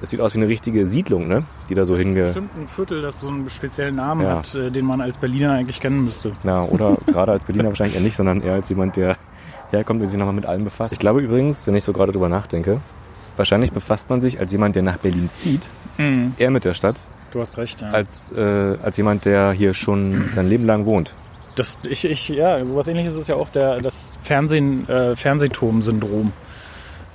das 0.00 0.08
sieht 0.08 0.22
aus 0.22 0.34
wie 0.34 0.38
eine 0.38 0.48
richtige 0.48 0.86
Siedlung, 0.86 1.28
ne? 1.28 1.42
Die 1.68 1.74
da 1.74 1.84
so 1.84 1.94
Das 1.94 2.00
ist 2.02 2.08
hinge... 2.08 2.22
bestimmt 2.24 2.50
ein 2.56 2.66
Viertel, 2.66 3.02
das 3.02 3.20
so 3.20 3.28
einen 3.28 3.50
speziellen 3.50 3.96
Namen 3.96 4.22
Ja. 4.22 4.38
hat, 4.38 4.54
äh, 4.54 4.70
den 4.70 4.86
man 4.86 5.02
als 5.02 5.18
Berliner 5.18 5.52
eigentlich 5.52 5.80
kennen 5.80 6.02
müsste. 6.02 6.32
Ja, 6.44 6.62
oder 6.64 6.96
gerade 7.06 7.32
als 7.32 7.44
Berliner 7.44 7.68
wahrscheinlich 7.68 7.96
eher 7.96 8.02
nicht, 8.02 8.16
sondern 8.16 8.40
eher 8.40 8.54
als 8.54 8.70
jemand, 8.70 8.96
der 8.96 9.16
herkommt 9.70 10.00
und 10.00 10.08
sich 10.08 10.18
nochmal 10.18 10.34
mit 10.34 10.46
allem 10.46 10.64
befasst. 10.64 10.94
Ich 10.94 10.98
glaube 10.98 11.20
übrigens, 11.20 11.66
wenn 11.66 11.74
ich 11.74 11.84
so 11.84 11.92
gerade 11.92 12.12
drüber 12.12 12.30
nachdenke, 12.30 12.80
wahrscheinlich 13.36 13.72
befasst 13.72 14.08
man 14.08 14.22
sich 14.22 14.40
als 14.40 14.50
jemand, 14.50 14.76
der 14.76 14.82
nach 14.82 14.96
Berlin 14.96 15.28
zieht, 15.34 15.60
eher 16.38 16.50
mit 16.50 16.64
der 16.64 16.72
Stadt, 16.72 16.96
Du 17.30 17.40
hast 17.40 17.58
recht, 17.58 17.80
ja. 17.82 17.90
als, 17.90 18.32
äh, 18.32 18.40
als 18.82 18.96
jemand, 18.96 19.24
der 19.24 19.52
hier 19.52 19.74
schon 19.74 20.30
sein 20.34 20.48
Leben 20.48 20.64
lang 20.64 20.86
wohnt. 20.86 21.12
Das, 21.56 21.78
ich, 21.88 22.04
ich, 22.04 22.28
ja, 22.28 22.64
sowas 22.64 22.88
ähnliches 22.88 23.14
ist 23.16 23.28
ja 23.28 23.34
auch 23.34 23.48
der, 23.50 23.80
das 23.80 24.18
Fernsehen, 24.22 24.88
äh, 24.88 25.16
Fernsehturm-Syndrom. 25.16 26.32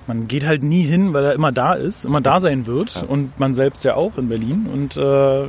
Man 0.05 0.27
geht 0.27 0.45
halt 0.45 0.63
nie 0.63 0.81
hin, 0.83 1.13
weil 1.13 1.23
er 1.25 1.33
immer 1.33 1.51
da 1.53 1.73
ist, 1.73 2.03
immer 2.05 2.19
da 2.21 2.39
sein 2.41 2.65
wird 2.67 2.93
Ja. 2.95 3.03
und 3.03 3.39
man 3.39 3.53
selbst 3.53 3.85
ja 3.85 3.95
auch 3.95 4.17
in 4.17 4.27
Berlin 4.29 4.67
und 4.71 4.97
äh, 4.97 5.45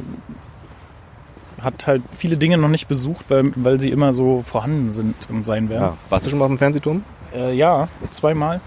hat 1.61 1.87
halt 1.87 2.03
viele 2.17 2.37
Dinge 2.37 2.57
noch 2.59 2.69
nicht 2.69 2.87
besucht, 2.89 3.27
weil, 3.31 3.51
weil 3.57 3.81
sie 3.81 3.91
immer 3.91 4.13
so 4.13 4.43
vorhanden 4.43 4.89
sind 4.91 5.15
und 5.29 5.45
sein 5.45 5.65
Ja. 5.65 5.71
werden. 5.71 5.99
Warst 6.09 6.25
du 6.27 6.31
schon 6.31 6.39
mal 6.39 6.45
auf 6.45 6.51
dem 6.53 6.59
Fernsehturm? 6.59 7.03
Ja, 7.35 7.39
äh, 7.41 7.55
ja 7.55 7.89
zweimal 8.11 8.61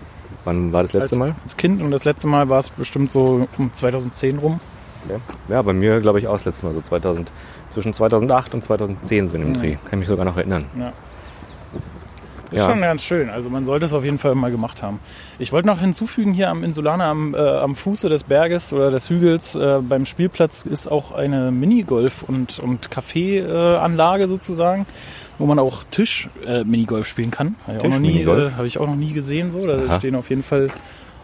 Wann 0.44 0.72
war 0.72 0.84
das 0.84 0.94
letzte 0.94 1.10
als, 1.12 1.18
Mal? 1.20 1.36
als 1.44 1.58
Kind 1.58 1.82
und 1.82 1.92
das 1.92 2.06
letzte 2.06 2.28
Mal 2.28 2.48
war 2.50 2.60
es 2.60 2.70
bestimmt 2.70 3.12
so 3.12 3.48
um 3.58 3.74
2010 3.74 4.38
rum. 4.40 4.60
Ja, 5.10 5.16
ja 5.56 5.62
bei 5.62 5.74
mir 5.74 6.00
glaube 6.02 6.20
ich 6.20 6.28
auch 6.28 6.34
das 6.34 6.46
letzte 6.46 6.66
Mal, 6.66 6.74
so 6.74 6.82
2000, 6.82 7.30
zwischen 7.72 7.94
2008 7.94 8.54
und 8.54 8.64
2010 8.64 9.28
so 9.28 9.36
in 9.36 9.42
dem 9.42 9.54
Ja. 9.56 9.60
Dreh. 9.62 9.72
Kann 9.76 9.94
ich 9.94 10.00
mich 10.00 10.08
sogar 10.08 10.26
noch 10.26 10.38
erinnern. 10.38 10.66
Ja. 10.78 10.94
Ist 12.50 12.60
Ja. 12.60 12.70
schon 12.70 12.80
ganz 12.80 13.02
schön. 13.04 13.30
Also 13.30 13.50
man 13.50 13.66
sollte 13.66 13.86
es 13.86 13.92
auf 13.92 14.06
jeden 14.06 14.18
Fall 14.20 14.34
mal 14.34 14.50
gemacht 14.52 14.82
haben. 14.82 15.00
Ich 15.38 15.52
wollte 15.52 15.68
noch 15.68 15.82
hinzufügen, 15.82 16.32
hier 16.32 16.50
am 16.50 16.64
Insulaner, 16.64 17.04
am, 17.04 17.36
äh, 17.36 17.38
am 17.40 17.76
Fuße 17.76 18.08
des 18.08 18.24
Berges 18.24 18.72
oder 18.72 18.90
des 18.90 19.10
Hügels 19.10 19.56
äh, 19.56 19.80
beim 19.82 20.06
Spielplatz 20.06 20.62
ist 20.64 20.88
auch 20.90 21.12
eine 21.12 21.52
Minigolf- 21.52 22.24
und, 22.24 22.60
und 22.60 22.90
Café-Anlage 22.90 24.28
sozusagen, 24.28 24.86
wo 25.40 25.46
man 25.46 25.60
auch 25.60 25.84
Tisch-Minigolf 25.92 27.06
spielen 27.06 27.32
kann. 27.32 27.56
Habe 27.68 27.80
ich, 27.80 27.84
auch 27.84 27.90
noch 27.90 28.00
nie, 28.00 28.08
Tisch-Minigolf? 28.14 28.54
äh, 28.54 28.56
habe 28.56 28.68
ich 28.68 28.78
auch 28.80 28.88
noch 28.88 28.96
nie 28.96 29.12
gesehen. 29.12 29.52
So. 29.52 29.68
Da 29.68 29.80
Aha. 29.86 29.98
stehen 30.00 30.16
auf 30.16 30.30
jeden 30.30 30.44
Fall 30.44 30.70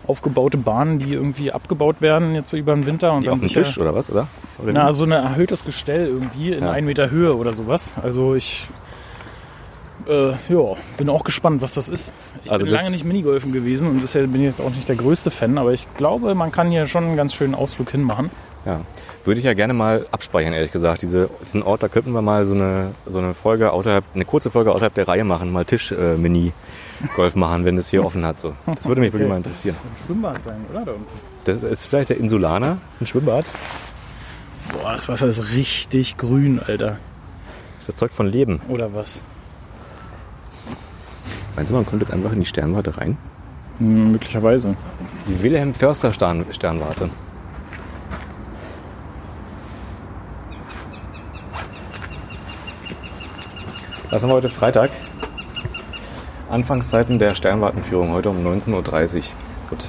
aufgebaute 0.07 0.57
Bahnen, 0.57 0.99
die 0.99 1.13
irgendwie 1.13 1.51
abgebaut 1.51 2.01
werden 2.01 2.35
jetzt 2.35 2.49
so 2.49 2.57
über 2.57 2.73
den 2.75 2.85
Winter. 2.85 3.13
Und 3.13 3.21
Die 3.21 3.25
dann 3.27 3.35
auf 3.35 3.41
sicher- 3.41 3.63
Tisch 3.63 3.77
oder 3.77 3.95
was, 3.95 4.09
oder? 4.09 4.27
oder 4.61 4.73
na, 4.73 4.91
so 4.93 5.05
ein 5.05 5.11
erhöhtes 5.11 5.63
Gestell 5.65 6.07
irgendwie 6.07 6.51
in 6.53 6.63
Ja. 6.63 6.71
einen 6.71 6.85
Meter 6.87 7.09
Höhe 7.09 7.35
oder 7.37 7.53
sowas. 7.53 7.93
Also 8.01 8.35
ich 8.35 8.67
äh, 10.09 10.31
ja, 10.31 10.75
bin 10.97 11.07
auch 11.09 11.23
gespannt, 11.23 11.61
was 11.61 11.75
das 11.75 11.87
ist. 11.87 12.13
Ich 12.43 12.51
Also 12.51 12.65
bin 12.65 12.73
lange 12.73 12.91
nicht 12.91 13.05
Minigolfen 13.05 13.53
gewesen 13.53 13.87
und 13.89 14.01
deshalb 14.01 14.31
bin 14.33 14.41
ich 14.41 14.47
jetzt 14.47 14.59
auch 14.61 14.69
nicht 14.69 14.89
der 14.89 14.97
größte 14.97 15.31
Fan, 15.31 15.57
aber 15.57 15.71
ich 15.71 15.87
glaube, 15.95 16.35
man 16.35 16.51
kann 16.51 16.69
hier 16.69 16.87
schon 16.87 17.05
einen 17.05 17.15
ganz 17.15 17.33
schönen 17.33 17.55
Ausflug 17.55 17.89
hinmachen. 17.91 18.29
Ja. 18.65 18.81
Würde 19.25 19.39
ich 19.39 19.45
ja 19.45 19.53
gerne 19.53 19.73
mal 19.73 20.05
abspeichern, 20.11 20.53
ehrlich 20.53 20.71
gesagt. 20.71 21.01
Diese, 21.01 21.29
diesen 21.45 21.63
Ort, 21.63 21.81
da 21.81 21.87
könnten 21.87 22.11
wir 22.11 22.21
mal 22.21 22.45
so 22.45 22.53
eine, 22.53 22.91
so 23.05 23.19
eine 23.19 23.33
Folge 23.33 23.71
außerhalb, 23.71 24.03
eine 24.13 24.25
kurze 24.25 24.51
Folge 24.51 24.71
außerhalb 24.73 24.93
der 24.93 25.07
Reihe 25.07 25.23
machen, 25.23 25.51
mal 25.51 25.63
Tisch-Mini-Golf 25.63 27.35
machen, 27.35 27.63
wenn 27.63 27.77
das 27.77 27.87
hier 27.87 28.03
offen 28.03 28.25
hat. 28.25 28.41
So. 28.41 28.53
Das 28.65 28.85
würde 28.85 28.99
mich 28.99 29.13
wirklich 29.13 29.29
mal 29.29 29.37
interessieren. 29.37 29.77
Ein 29.81 30.05
Schwimmbad 30.05 30.43
sein, 30.43 30.65
oder? 30.69 30.85
Da 30.85 30.91
unten. 30.91 31.05
Das 31.45 31.63
ist 31.63 31.85
vielleicht 31.85 32.09
der 32.09 32.17
Insulaner, 32.17 32.77
ein 32.99 33.07
Schwimmbad. 33.07 33.45
Boah, 34.73 34.93
das 34.93 35.07
Wasser 35.07 35.27
ist 35.27 35.53
richtig 35.53 36.17
grün, 36.17 36.59
Alter. 36.59 36.97
Das 37.85 37.95
Zeug 37.95 38.11
von 38.11 38.27
Leben. 38.27 38.61
Oder 38.67 38.93
was? 38.93 39.21
Meinst 41.55 41.71
du, 41.71 41.75
man 41.75 41.85
jetzt 41.99 42.11
einfach 42.11 42.31
in 42.31 42.39
die 42.39 42.45
Sternwarte 42.45 42.97
rein? 42.97 43.17
Hm, 43.77 44.11
möglicherweise. 44.13 44.75
Die 45.27 45.43
Wilhelm 45.43 45.73
Förster 45.73 46.11
Stern 46.11 46.45
Sternwarte. 46.51 47.09
Was 54.13 54.21
haben 54.21 54.29
wir 54.29 54.35
heute? 54.35 54.49
Freitag. 54.49 54.91
Anfangszeiten 56.47 57.17
der 57.17 57.33
Sternwartenführung 57.33 58.11
heute 58.11 58.29
um 58.29 58.45
19.30 58.45 59.15
Uhr. 59.15 59.23
Gut, 59.71 59.79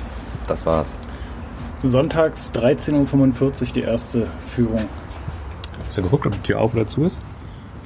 das 0.49 0.65
war's. 0.65 0.97
Sonntags 1.83 2.51
13.45 2.55 3.43
Uhr 3.43 3.73
die 3.75 3.83
erste 3.83 4.27
Führung. 4.47 4.89
Hast 5.87 5.99
du 5.99 6.03
geguckt, 6.03 6.25
ob 6.25 6.33
die 6.33 6.39
Tür 6.39 6.61
auf 6.63 6.73
oder 6.73 6.87
zu 6.87 7.05
ist? 7.05 7.21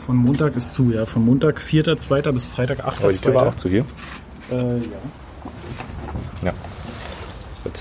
Von 0.06 0.14
Montag 0.14 0.54
ist 0.54 0.74
zu, 0.74 0.92
ja. 0.92 1.06
Von 1.06 1.24
Montag 1.24 1.58
4.2. 1.58 2.30
bis 2.30 2.46
Freitag 2.46 2.86
8.2. 2.86 3.02
Aber 3.02 3.12
die 3.12 3.18
Tür 3.18 3.34
war 3.34 3.46
auch 3.48 3.56
zu 3.56 3.68
hier. 3.68 3.84
Äh, 4.52 4.54
ja. 4.54 4.82
Ja. 6.44 6.52
Gut. 7.64 7.80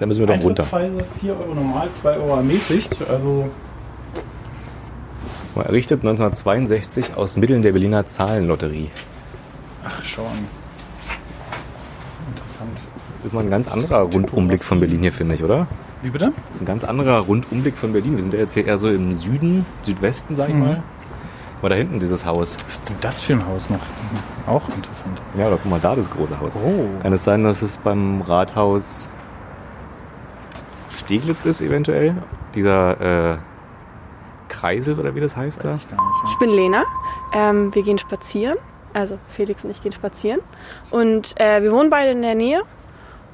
Dann 0.00 0.08
müssen 0.08 0.18
wir 0.18 0.26
doch 0.26 0.42
runter. 0.42 0.64
Eintrittspreise 0.64 1.04
4 1.20 1.38
Euro 1.38 1.54
normal, 1.54 1.88
2 1.92 2.16
Euro 2.16 2.34
ermäßigt. 2.34 2.96
Also 3.08 3.48
War 5.60 5.66
Errichtet 5.66 6.00
1962 6.00 7.16
aus 7.18 7.36
Mitteln 7.36 7.60
der 7.60 7.72
Berliner 7.72 8.06
Zahlenlotterie. 8.06 8.88
Ach, 9.86 10.02
schon. 10.02 10.24
Interessant. 12.34 12.70
Das 13.18 13.26
ist 13.26 13.34
mal 13.34 13.40
ein 13.44 13.50
ganz 13.50 13.68
anderer 13.68 13.98
Rundumblick 14.04 14.64
von 14.64 14.80
Berlin 14.80 15.02
hier, 15.02 15.12
finde 15.12 15.34
ich, 15.34 15.44
oder? 15.44 15.66
Wie 16.00 16.08
bitte? 16.08 16.32
Das 16.46 16.56
ist 16.56 16.62
ein 16.62 16.66
ganz 16.66 16.82
anderer 16.82 17.18
Rundumblick 17.18 17.76
von 17.76 17.92
Berlin. 17.92 18.16
Wir 18.16 18.22
sind 18.22 18.32
ja 18.32 18.40
jetzt 18.40 18.54
hier 18.54 18.66
eher 18.66 18.78
so 18.78 18.88
im 18.88 19.12
Süden, 19.14 19.66
Südwesten, 19.82 20.34
sag 20.34 20.48
ich 20.48 20.54
Mhm. 20.54 20.60
mal. 20.60 20.82
Aber 21.58 21.68
da 21.68 21.74
hinten 21.74 22.00
dieses 22.00 22.24
Haus. 22.24 22.56
Was 22.64 22.74
ist 22.76 22.88
denn 22.88 22.96
das 23.02 23.20
für 23.20 23.34
ein 23.34 23.46
Haus 23.46 23.68
noch? 23.68 23.80
Auch 24.46 24.66
interessant. 24.70 25.20
Ja, 25.36 25.50
da 25.50 25.58
guck 25.62 25.70
mal 25.70 25.78
da, 25.80 25.94
das 25.94 26.08
große 26.10 26.40
Haus. 26.40 26.56
Oh. 26.56 26.86
Kann 27.02 27.12
es 27.12 27.22
sein, 27.22 27.44
dass 27.44 27.60
es 27.60 27.76
beim 27.76 28.22
Rathaus 28.22 29.10
Steglitz 30.88 31.44
ist, 31.44 31.60
eventuell? 31.60 32.14
Dieser 32.54 33.32
äh, 33.34 33.38
Kreisel 34.60 34.98
oder 34.98 35.14
wie 35.14 35.20
das 35.20 35.36
heißt 35.36 35.64
da? 35.64 35.70
Weiß 35.70 35.80
ich 35.82 35.90
gar 35.90 36.06
nicht. 36.06 36.18
Ich 36.32 36.38
bin 36.38 36.50
Lena. 36.50 36.84
Ähm, 37.32 37.74
wir 37.74 37.82
gehen 37.82 37.98
spazieren. 37.98 38.58
Also 38.92 39.18
Felix 39.28 39.64
und 39.64 39.70
ich 39.70 39.82
gehen 39.82 39.92
spazieren. 39.92 40.40
Und 40.90 41.40
äh, 41.40 41.62
wir 41.62 41.72
wohnen 41.72 41.90
beide 41.90 42.10
in 42.10 42.22
der 42.22 42.34
Nähe. 42.34 42.62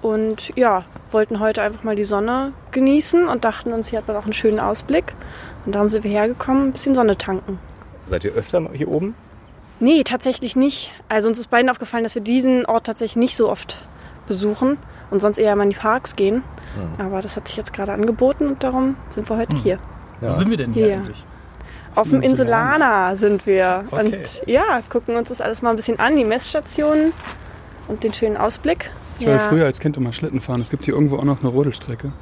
Und 0.03 0.55
ja, 0.57 0.85
wollten 1.11 1.41
heute 1.41 1.63
einfach 1.63 1.83
mal 1.83 1.97
die 1.97 2.05
Sonne 2.05 2.53
genießen 2.71 3.27
und 3.27 3.45
dachten 3.45 3.73
uns, 3.73 3.89
hier 3.89 3.99
hat 3.99 4.07
man 4.07 4.17
auch 4.17 4.25
einen 4.25 4.35
schönen 4.35 4.61
Ausblick. 4.61 5.15
Und 5.65 5.75
darum 5.75 5.89
sind 5.89 6.05
wir 6.05 6.11
hergekommen, 6.11 6.69
ein 6.69 6.73
bisschen 6.73 6.95
Sonne 6.95 7.17
tanken. 7.17 7.59
Seid 8.05 8.25
ihr 8.25 8.33
öfter 8.33 8.63
hier 8.73 8.89
oben? 8.89 9.15
Nee, 9.81 10.05
tatsächlich 10.05 10.55
nicht. 10.55 10.93
Also 11.09 11.29
uns 11.29 11.39
ist 11.39 11.51
beiden 11.51 11.71
aufgefallen, 11.71 12.05
dass 12.05 12.15
wir 12.15 12.23
diesen 12.23 12.67
Ort 12.67 12.87
tatsächlich 12.87 13.17
nicht 13.17 13.37
so 13.37 13.51
oft 13.51 13.87
besuchen 14.29 14.79
und 15.11 15.21
sonst 15.21 15.39
eher 15.39 15.57
mal 15.57 15.65
in 15.65 15.71
die 15.71 15.77
Parks 15.77 16.15
gehen. 16.15 16.43
Aber 16.99 17.21
das 17.23 17.37
hat 17.37 17.49
sich 17.49 17.57
jetzt 17.57 17.73
gerade 17.73 17.93
angeboten 17.93 18.49
und 18.49 18.63
darum 18.63 18.97
sind 19.09 19.29
wir 19.29 19.37
heute 19.39 19.57
hier. 19.57 19.79
Wo 20.21 20.33
sind 20.33 20.51
wir 20.51 20.57
denn 20.57 20.73
hier 20.73 20.87
Hier. 20.87 20.97
eigentlich? 20.97 21.25
Auf 21.95 22.11
dem 22.11 22.21
Insulaner 22.21 23.17
sind 23.17 23.47
wir. 23.47 23.85
Okay. 23.91 24.05
Und 24.05 24.43
ja, 24.47 24.83
gucken 24.91 25.17
uns 25.17 25.31
das 25.31 25.41
alles 25.41 25.63
mal 25.63 25.71
ein 25.71 25.77
bisschen 25.77 25.99
an, 25.99 26.15
die 26.15 26.25
Messstationen 26.25 27.15
und 27.89 28.05
den 28.05 28.13
schönen 28.13 28.37
Ausblick. 28.37 28.91
Ich 29.19 29.27
wollte 29.27 29.45
früher 29.45 29.65
als 29.65 29.81
Kind 29.81 29.97
immer 29.97 30.13
Schlitten 30.13 30.41
fahren. 30.41 30.61
Es 30.61 30.71
gibt 30.71 30.85
hier 30.85 30.95
irgendwo 30.95 31.17
auch 31.17 31.25
noch 31.25 31.41
eine 31.41 31.49
Rodelstrecke. 31.49 32.13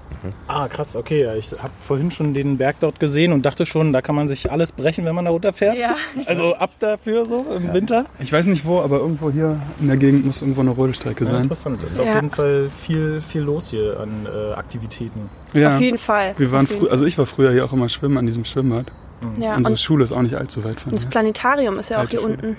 Ah, 0.49 0.69
krass, 0.69 0.97
okay. 0.97 1.23
Ja, 1.25 1.35
Ich 1.35 1.53
habe 1.53 1.73
vorhin 1.81 2.11
schon 2.11 2.33
den 2.35 2.57
Berg 2.57 2.77
dort 2.81 2.99
gesehen 3.01 3.33
und 3.33 3.45
dachte 3.45 3.67
schon, 3.67 3.93
da 3.93 4.01
kann 4.01 4.15
man 4.15 4.29
sich 4.29 4.51
alles 4.51 4.73
brechen, 4.73 5.05
wenn 5.05 5.15
man 5.15 5.25
da 5.27 5.31
runterfährt. 5.33 5.77
Ja. 5.79 5.97
Also 6.27 6.55
ab 6.55 6.71
dafür 6.79 7.27
so 7.27 7.45
im 7.55 7.73
Winter. 7.73 8.07
Ich 8.21 8.33
weiß 8.33 8.47
nicht 8.47 8.65
wo, 8.65 8.81
aber 8.81 8.99
irgendwo 8.99 9.31
hier 9.31 9.61
in 9.81 9.89
der 9.89 9.97
Gegend 9.97 10.25
muss 10.25 10.41
irgendwo 10.41 10.61
eine 10.63 10.71
Rodelstrecke 10.71 11.25
Ja, 11.25 11.31
sein. 11.31 11.43
interessant. 11.43 11.83
Ist 11.83 11.99
auf 12.01 12.07
Ja. 12.07 12.15
jeden 12.15 12.31
Fall 12.31 12.71
viel, 12.71 13.21
viel 13.21 13.43
los 13.43 13.69
hier 13.71 13.99
an 14.01 14.27
äh, 14.27 14.53
Aktivitäten. 14.55 15.29
Ja, 15.53 15.75
Auf 15.77 15.81
jeden 15.81 15.99
Fall. 15.99 16.35
wir 16.39 16.51
waren 16.53 16.67
früher, 16.67 16.91
also 16.91 17.05
ich 17.05 17.19
war 17.19 17.27
früher 17.27 17.53
hier 17.53 17.65
auch 17.65 17.73
immer 17.73 17.89
schwimmen 17.89 18.17
an 18.19 18.27
diesem 18.27 18.45
Schwimmbad. 18.45 18.87
Ja, 19.39 19.57
Unsere 19.57 19.73
und 19.73 19.79
Schule 19.81 20.05
ist 20.05 20.13
auch 20.13 20.23
nicht 20.23 20.35
allzu 20.37 20.65
weit 20.65 20.81
von 20.81 20.93
das 20.93 21.03
hier. 21.03 21.11
Planetarium 21.11 21.79
ist 21.79 21.89
ja 21.91 21.97
auch 21.97 22.01
Alte 22.01 22.11
hier 22.13 22.21
Schule. 22.21 22.33
unten, 22.35 22.57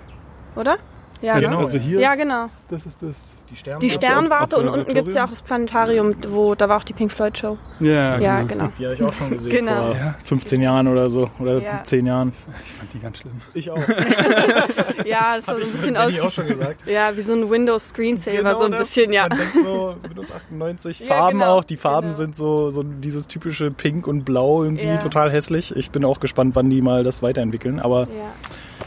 oder? 0.55 0.77
Ja, 1.21 1.39
Genau. 1.39 1.51
ne? 1.51 1.57
Also 1.57 1.77
hier, 1.77 1.99
ja 1.99 2.15
genau. 2.15 2.49
das 2.69 2.85
ist 2.85 2.97
das. 3.01 3.17
Die 3.49 3.55
Sterne. 3.55 3.79
Die 3.79 3.89
Sternwarte 3.89 4.57
und 4.57 4.67
unten 4.67 4.93
gibt 4.93 5.07
es 5.07 5.13
ja 5.15 5.25
auch 5.25 5.29
das 5.29 5.41
Planetarium, 5.41 6.15
wo 6.29 6.55
da 6.55 6.67
war 6.67 6.77
auch 6.77 6.83
die 6.83 6.93
Pink 6.93 7.11
Floyd 7.11 7.37
Show. 7.37 7.57
Ja, 7.79 8.17
Ja, 8.19 8.41
genau. 8.41 8.47
genau. 8.47 8.71
Die 8.79 8.85
habe 8.85 8.95
ich 8.95 9.03
auch 9.03 9.13
schon 9.13 9.29
gesehen 9.31 9.51
Genau. 9.51 9.85
vor 9.87 9.95
Ja. 9.95 10.15
15 10.23 10.61
Jahren 10.61 10.87
oder 10.87 11.09
so. 11.09 11.29
Oder 11.39 11.61
Ja. 11.61 11.83
10 11.83 12.05
Jahren. 12.07 12.33
Ich 12.63 12.71
fand 12.73 12.93
die 12.93 12.99
ganz 12.99 13.19
schlimm. 13.19 13.33
Ich 13.53 13.69
auch. 13.69 13.77
Ja, 15.05 15.35
das 15.35 15.45
sah 15.45 15.55
so 15.55 15.61
ein 15.61 15.71
bisschen 15.71 15.93
Benni 15.93 16.19
auch 16.19 16.25
aus. 16.25 16.33
schon 16.33 16.47
gesagt. 16.47 16.87
Ja, 16.87 17.15
wie 17.15 17.21
so 17.21 17.33
ein 17.33 17.49
Windows 17.49 17.89
Screensaver, 17.89 18.37
Genau 18.37 18.55
so 18.57 18.65
ein 18.65 18.71
das. 18.71 18.87
bisschen, 18.87 19.13
ja. 19.13 19.27
Man 19.29 19.37
denkt 19.37 19.53
so, 19.63 19.95
Windows 20.07 20.31
98, 20.31 20.99
Ja, 21.01 21.05
Farben 21.05 21.39
genau, 21.39 21.57
auch. 21.59 21.63
Die 21.63 21.77
Farben 21.77 22.07
genau. 22.07 22.17
sind 22.17 22.35
so, 22.35 22.71
so 22.71 22.81
dieses 22.81 23.27
typische 23.27 23.69
Pink 23.69 24.07
und 24.07 24.25
Blau 24.25 24.63
irgendwie 24.63 24.85
Ja. 24.85 24.97
total 24.97 25.31
hässlich. 25.31 25.75
Ich 25.75 25.91
bin 25.91 26.03
auch 26.03 26.19
gespannt, 26.19 26.55
wann 26.55 26.69
die 26.71 26.81
mal 26.81 27.03
das 27.03 27.21
weiterentwickeln. 27.21 27.79
Aber 27.79 28.01
Ja. 28.01 28.07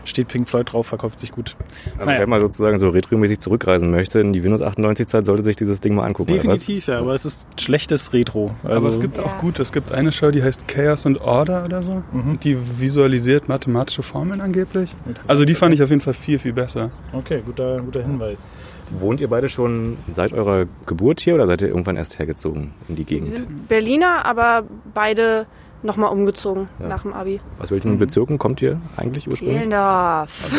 Steht 0.05 0.29
Pink 0.29 0.49
Floyd 0.49 0.73
drauf, 0.73 0.87
verkauft 0.87 1.19
sich 1.19 1.33
gut. 1.33 1.57
Also 1.95 2.07
Naja. 2.07 2.21
wer 2.21 2.27
mal 2.27 2.41
sozusagen 2.41 2.79
so 2.79 2.89
retromäßig 2.89 3.41
zurückreisen 3.41 3.91
möchte 3.91 4.21
in 4.21 4.33
die 4.33 4.43
Windows 4.45 4.63
98 4.63 5.07
Zeit, 5.07 5.27
sollte 5.27 5.43
sich 5.45 5.57
dieses 5.57 5.81
Ding 5.81 5.95
mal 5.95 6.05
angucken. 6.05 6.33
Definitiv, 6.33 6.87
ja. 6.87 6.99
Aber 6.99 7.15
es 7.15 7.25
ist 7.25 7.47
schlechtes 7.61 8.13
Retro. 8.13 8.55
Also, 8.65 8.77
Aber 8.77 8.89
es 8.89 9.01
gibt 9.01 9.19
Ja. 9.19 9.25
auch 9.25 9.39
gut, 9.39 9.59
es 9.61 9.73
gibt 9.73 9.93
eine 9.93 10.13
Show, 10.13 10.31
die 10.31 10.43
heißt 10.43 10.69
Chaos 10.69 11.07
and 11.07 11.21
Order 11.21 11.65
oder 11.65 11.83
so. 11.83 12.03
Mhm. 12.13 12.39
Die 12.41 12.57
visualisiert 12.81 13.49
mathematische 13.49 14.03
Formeln 14.03 14.41
angeblich. 14.41 14.95
Also 15.27 15.45
die 15.45 15.55
fand 15.55 15.75
ich 15.75 15.83
auf 15.83 15.91
jeden 15.91 16.01
Fall 16.01 16.15
viel, 16.15 16.39
viel 16.39 16.53
besser. 16.53 16.91
Okay, 17.13 17.43
guter, 17.45 17.81
guter 17.81 18.03
Hinweis. 18.03 18.49
Wohnt 18.91 19.21
ihr 19.21 19.29
beide 19.29 19.49
schon 19.49 19.99
seit 20.13 20.33
eurer 20.33 20.65
Geburt 20.87 21.21
hier 21.21 21.35
oder 21.35 21.47
seid 21.47 21.61
ihr 21.63 21.69
irgendwann 21.69 21.97
erst 21.97 22.19
hergezogen 22.19 22.73
in 22.89 22.97
die 22.97 23.01
Wir 23.03 23.07
Gegend? 23.07 23.29
sind 23.29 23.69
Berliner, 23.69 24.25
aber 24.25 24.65
beide 24.95 25.47
nochmal 25.83 26.11
umgezogen 26.13 26.69
Ja. 26.81 26.89
nach 26.89 27.03
dem 27.03 27.13
Abi. 27.13 27.41
Aus 27.59 27.71
welchen 27.71 27.99
Bezirken 27.99 28.39
kommt 28.39 28.61
ihr 28.63 28.81
eigentlich 28.97 29.29
ursprünglich? 29.29 29.59
Zehlendorf. 29.59 30.51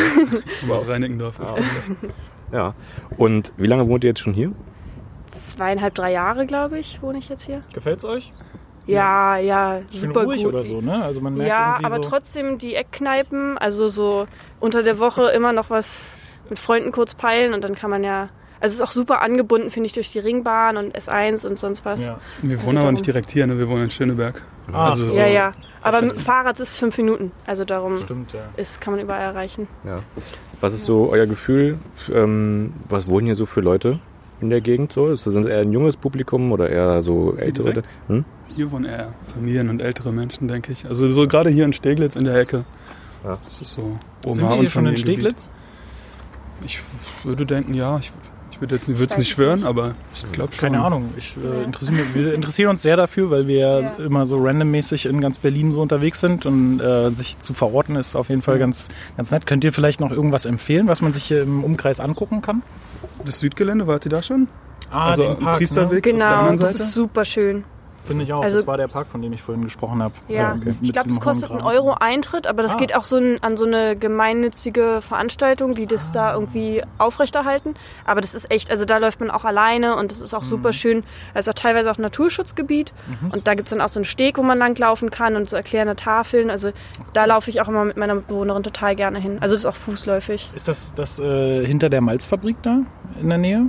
Ich 0.48 0.60
komme 0.62 0.74
aus 0.74 0.88
Reinickendorf. 0.88 1.40
ursprünglich. 1.40 2.12
Ja. 2.52 2.74
Und 3.18 3.52
wie 3.58 3.68
lange 3.68 3.88
wohnt 3.88 4.04
ihr 4.04 4.10
jetzt 4.10 4.22
schon 4.22 4.34
hier? 4.34 4.52
Zweieinhalb, 5.32 5.94
drei 5.94 6.12
Jahre, 6.14 6.46
glaube 6.46 6.80
ich, 6.80 7.02
wohne 7.02 7.20
ich 7.20 7.30
jetzt 7.30 7.46
hier. 7.46 7.64
Gefällt's 7.74 8.04
euch? 8.06 8.34
Ja, 8.88 9.38
ja, 9.38 9.82
Schön 9.92 10.00
super 10.14 10.24
ruhig 10.24 10.44
gut. 10.44 10.54
oder 10.54 10.64
so, 10.64 10.82
ne? 10.82 11.04
Also 11.04 11.22
man 11.22 11.36
merkt 11.36 11.48
Ja, 11.50 11.78
aber 11.84 11.98
so, 12.02 12.10
trotzdem 12.10 12.58
die 12.58 12.74
Eckkneipen, 12.74 13.56
also 13.60 13.88
so 13.90 14.26
unter 14.60 14.82
der 14.82 14.98
Woche 14.98 15.30
immer 15.30 15.54
noch 15.54 15.70
was 15.70 16.16
mit 16.50 16.58
Freunden 16.58 16.92
kurz 16.92 17.14
peilen 17.14 17.54
und 17.54 17.64
dann 17.64 17.76
kann 17.76 17.92
man 17.92 18.04
ja. 18.04 18.30
Also 18.62 18.74
es 18.74 18.80
ist 18.80 18.82
auch 18.82 18.92
super 18.92 19.22
angebunden, 19.22 19.70
finde 19.72 19.88
ich, 19.88 19.94
durch 19.94 20.12
die 20.12 20.20
Ringbahn 20.20 20.75
und 20.78 20.96
S1 20.98 21.48
und 21.48 21.58
sonst 21.58 21.86
was. 21.86 22.06
Ja. 22.06 22.20
Wir 22.42 22.58
Also 22.58 22.68
wohnen 22.68 22.78
aber 22.78 22.84
darum. 22.86 22.94
nicht 22.96 23.08
direkt 23.08 23.32
hier, 23.32 23.48
ne? 23.48 23.58
wir 23.58 23.70
wohnen 23.70 23.84
in 23.84 23.89
Schöneberg. 23.92 24.42
Ah, 24.72 24.89
Also 24.89 25.06
so. 25.06 25.18
Ja, 25.18 25.28
ja. 25.28 25.54
Aber 25.82 26.01
mit 26.01 26.12
dem 26.12 26.20
Fahrrad 26.20 26.60
ist 26.60 26.70
es 26.70 26.78
fünf 26.78 26.98
Minuten. 26.98 27.32
Also 27.48 27.63
darum 27.63 27.98
Stimmt, 28.00 28.34
ja. 28.34 28.42
ist, 28.58 28.82
kann 28.82 28.94
man 28.94 29.01
überall 29.01 29.22
erreichen. 29.22 29.68
Ja. 29.86 30.00
Was 30.60 30.74
ist 30.74 30.84
so 30.84 31.10
euer 31.10 31.25
Gefühl? 31.25 31.78
Ähm, 32.13 32.74
was 32.89 33.08
wohnen 33.08 33.28
hier 33.28 33.36
so 33.36 33.46
für 33.46 33.62
Leute 33.62 34.00
in 34.42 34.50
der 34.50 34.60
Gegend 34.60 34.92
so? 34.92 35.08
Ist 35.08 35.25
das 35.25 35.34
eher 35.36 35.60
ein 35.62 35.72
junges 35.72 35.96
Publikum 35.96 36.51
oder 36.51 36.70
eher 36.70 37.01
so 37.01 37.36
ältere? 37.38 37.84
Hm? 38.08 38.25
Hier 38.50 38.70
wohnen 38.72 38.86
eher 38.86 39.13
Familien 39.34 39.70
und 39.70 39.82
ältere 39.82 40.12
Menschen, 40.12 40.50
denke 40.50 40.74
ich. 40.74 40.86
Also 40.86 41.10
so 41.10 41.28
gerade 41.28 41.50
hier 41.50 41.63
in 41.63 41.72
Steglitz 41.72 42.18
in 42.18 42.25
der 42.25 42.36
Ecke. 42.36 42.66
Ja. 43.24 43.38
Das 43.46 43.62
ist 43.62 43.72
so 43.74 43.98
Sind 44.30 44.46
wir 44.48 44.51
und 44.56 44.60
hier 44.60 44.70
schon 44.70 44.86
in. 44.86 44.98
Steglitz? 44.98 45.50
Ich 46.66 46.82
würde 47.24 47.46
denken, 47.46 47.74
ja. 47.74 47.98
Ich, 48.00 48.12
ich 48.62 48.70
würde 48.70 48.75
jetzt 48.75 49.12
weiß 49.12 49.18
nicht 49.18 49.30
schwören, 49.30 49.63
aber 49.63 49.96
ich 50.13 50.30
glaube 50.32 50.54
schon. 50.54 50.60
Keine 50.62 50.82
Ahnung. 50.84 51.13
Ich, 51.18 51.36
äh, 51.38 51.63
interessiere 51.63 52.06
wir 52.13 52.34
interessieren 52.34 52.70
uns 52.70 52.82
sehr 52.82 52.98
dafür, 52.98 53.32
weil 53.32 53.48
wir 53.48 53.58
Ja. 53.98 54.04
immer 54.04 54.25
so 54.25 54.38
randommäßig 54.44 55.06
in 55.06 55.22
ganz 55.22 55.38
Berlin 55.38 55.72
so 55.72 55.82
unterwegs 55.82 56.20
sind 56.20 56.46
und 56.46 56.80
äh, 56.82 57.10
sich 57.10 57.39
zu 57.39 57.54
verorten 57.54 57.96
ist 57.96 58.16
auf 58.16 58.30
jeden 58.30 58.42
Fall 58.42 58.56
Ja. 58.56 58.60
ganz, 58.60 58.89
ganz 59.18 59.32
nett. 59.32 59.46
Könnt 59.46 59.63
ihr 59.63 59.72
vielleicht 59.74 60.00
noch 60.00 60.12
irgendwas 60.12 60.46
empfehlen, 60.46 60.88
was 60.88 61.01
man 61.01 61.13
sich 61.13 61.24
hier 61.24 61.42
im 61.44 61.63
Umkreis 61.63 62.00
angucken 62.00 62.42
kann? 62.42 62.62
Das 63.25 63.39
Südgelände, 63.39 63.88
wart 63.88 64.06
ihr 64.06 64.12
da 64.12 64.22
schon? 64.22 64.48
Ah, 64.92 65.10
also 65.12 65.24
den 65.36 65.38
Park, 65.39 65.58
Priesterweg 65.58 65.98
auf 65.98 66.01
der 66.04 66.13
Genau, 66.13 66.25
anderen 66.25 66.58
das 66.58 66.72
Seite? 66.74 66.84
ist 66.84 66.94
super 66.94 67.24
schön. 67.25 67.63
Finde 68.03 68.24
ich 68.24 68.34
auch. 68.34 68.41
Also- 68.41 68.58
das 68.58 68.68
war 68.68 68.77
der 68.77 68.88
Park, 68.88 69.08
von 69.08 69.22
dem 69.22 69.34
ich 69.34 69.41
vorhin 69.41 69.63
gesprochen 69.63 70.01
habe. 70.01 70.13
Ja, 70.27 70.56
okay. 70.60 70.74
ich 70.82 70.91
glaube, 70.94 71.10
das 71.10 71.20
kostet 71.20 71.51
einen. 71.51 71.62
Euro 71.62 71.94
Eintritt, 72.00 72.48
aber 72.48 72.63
das 72.63 72.74
Ah. 72.75 72.77
geht 72.77 72.96
auch 72.96 73.03
so 73.03 73.18
ein, 73.18 73.38
an 73.44 73.56
so 73.58 73.65
eine 73.65 73.96
gemeinnützige 73.96 75.01
Veranstaltung, 75.01 75.75
die 75.75 75.86
das 75.86 76.12
da 76.12 76.34
irgendwie 76.34 76.84
aufrechterhalten. 76.98 77.75
Aber 78.06 78.22
das 78.22 78.34
ist 78.34 78.50
echt, 78.51 78.72
also 78.72 78.86
da 78.86 78.98
läuft 78.98 79.20
man 79.20 79.29
auch 79.32 79.44
alleine 79.46 79.96
und 79.96 80.12
das 80.12 80.22
ist 80.22 80.34
auch 80.34 80.44
Mhm. 80.44 80.48
super 80.48 80.74
schön. 80.74 81.03
Es 81.34 81.48
ist 81.48 81.50
auch 81.50 81.53
teilweise 81.62 81.91
auch 81.91 81.98
ein 81.98 82.01
Naturschutzgebiet 82.01 82.94
und 83.32 83.48
da 83.48 83.53
gibt's 83.53 83.72
dann 83.72 83.82
auch 83.82 83.89
so 83.89 84.00
einen 84.00 84.06
Steg, 84.06 84.38
wo 84.38 84.44
man 84.44 84.58
langlaufen 84.58 85.12
kann 85.12 85.36
und 85.36 85.50
so 85.50 85.56
erklärende 85.56 85.96
Tafeln. 85.96 86.50
Also 86.50 86.72
da 87.13 87.25
laufe 87.25 87.50
ich 87.50 87.62
auch 87.62 87.68
immer 87.68 87.86
mit 87.86 87.98
meiner 87.98 88.15
Bewohnerin 88.15 88.63
total 88.63 88.96
gerne 88.96 89.20
hin. 89.20 89.38
Also 89.41 89.56
das 89.56 89.63
ist 89.63 89.65
auch 89.65 89.75
fußläufig. 89.75 90.50
Ist 90.56 90.68
das, 90.68 90.94
das 90.94 91.20
äh, 91.20 91.65
hinter 91.65 91.89
der 91.89 92.01
Malzfabrik 92.01 92.58
da 92.62 92.79
in 93.22 93.29
der 93.29 93.38
Nähe? 93.38 93.65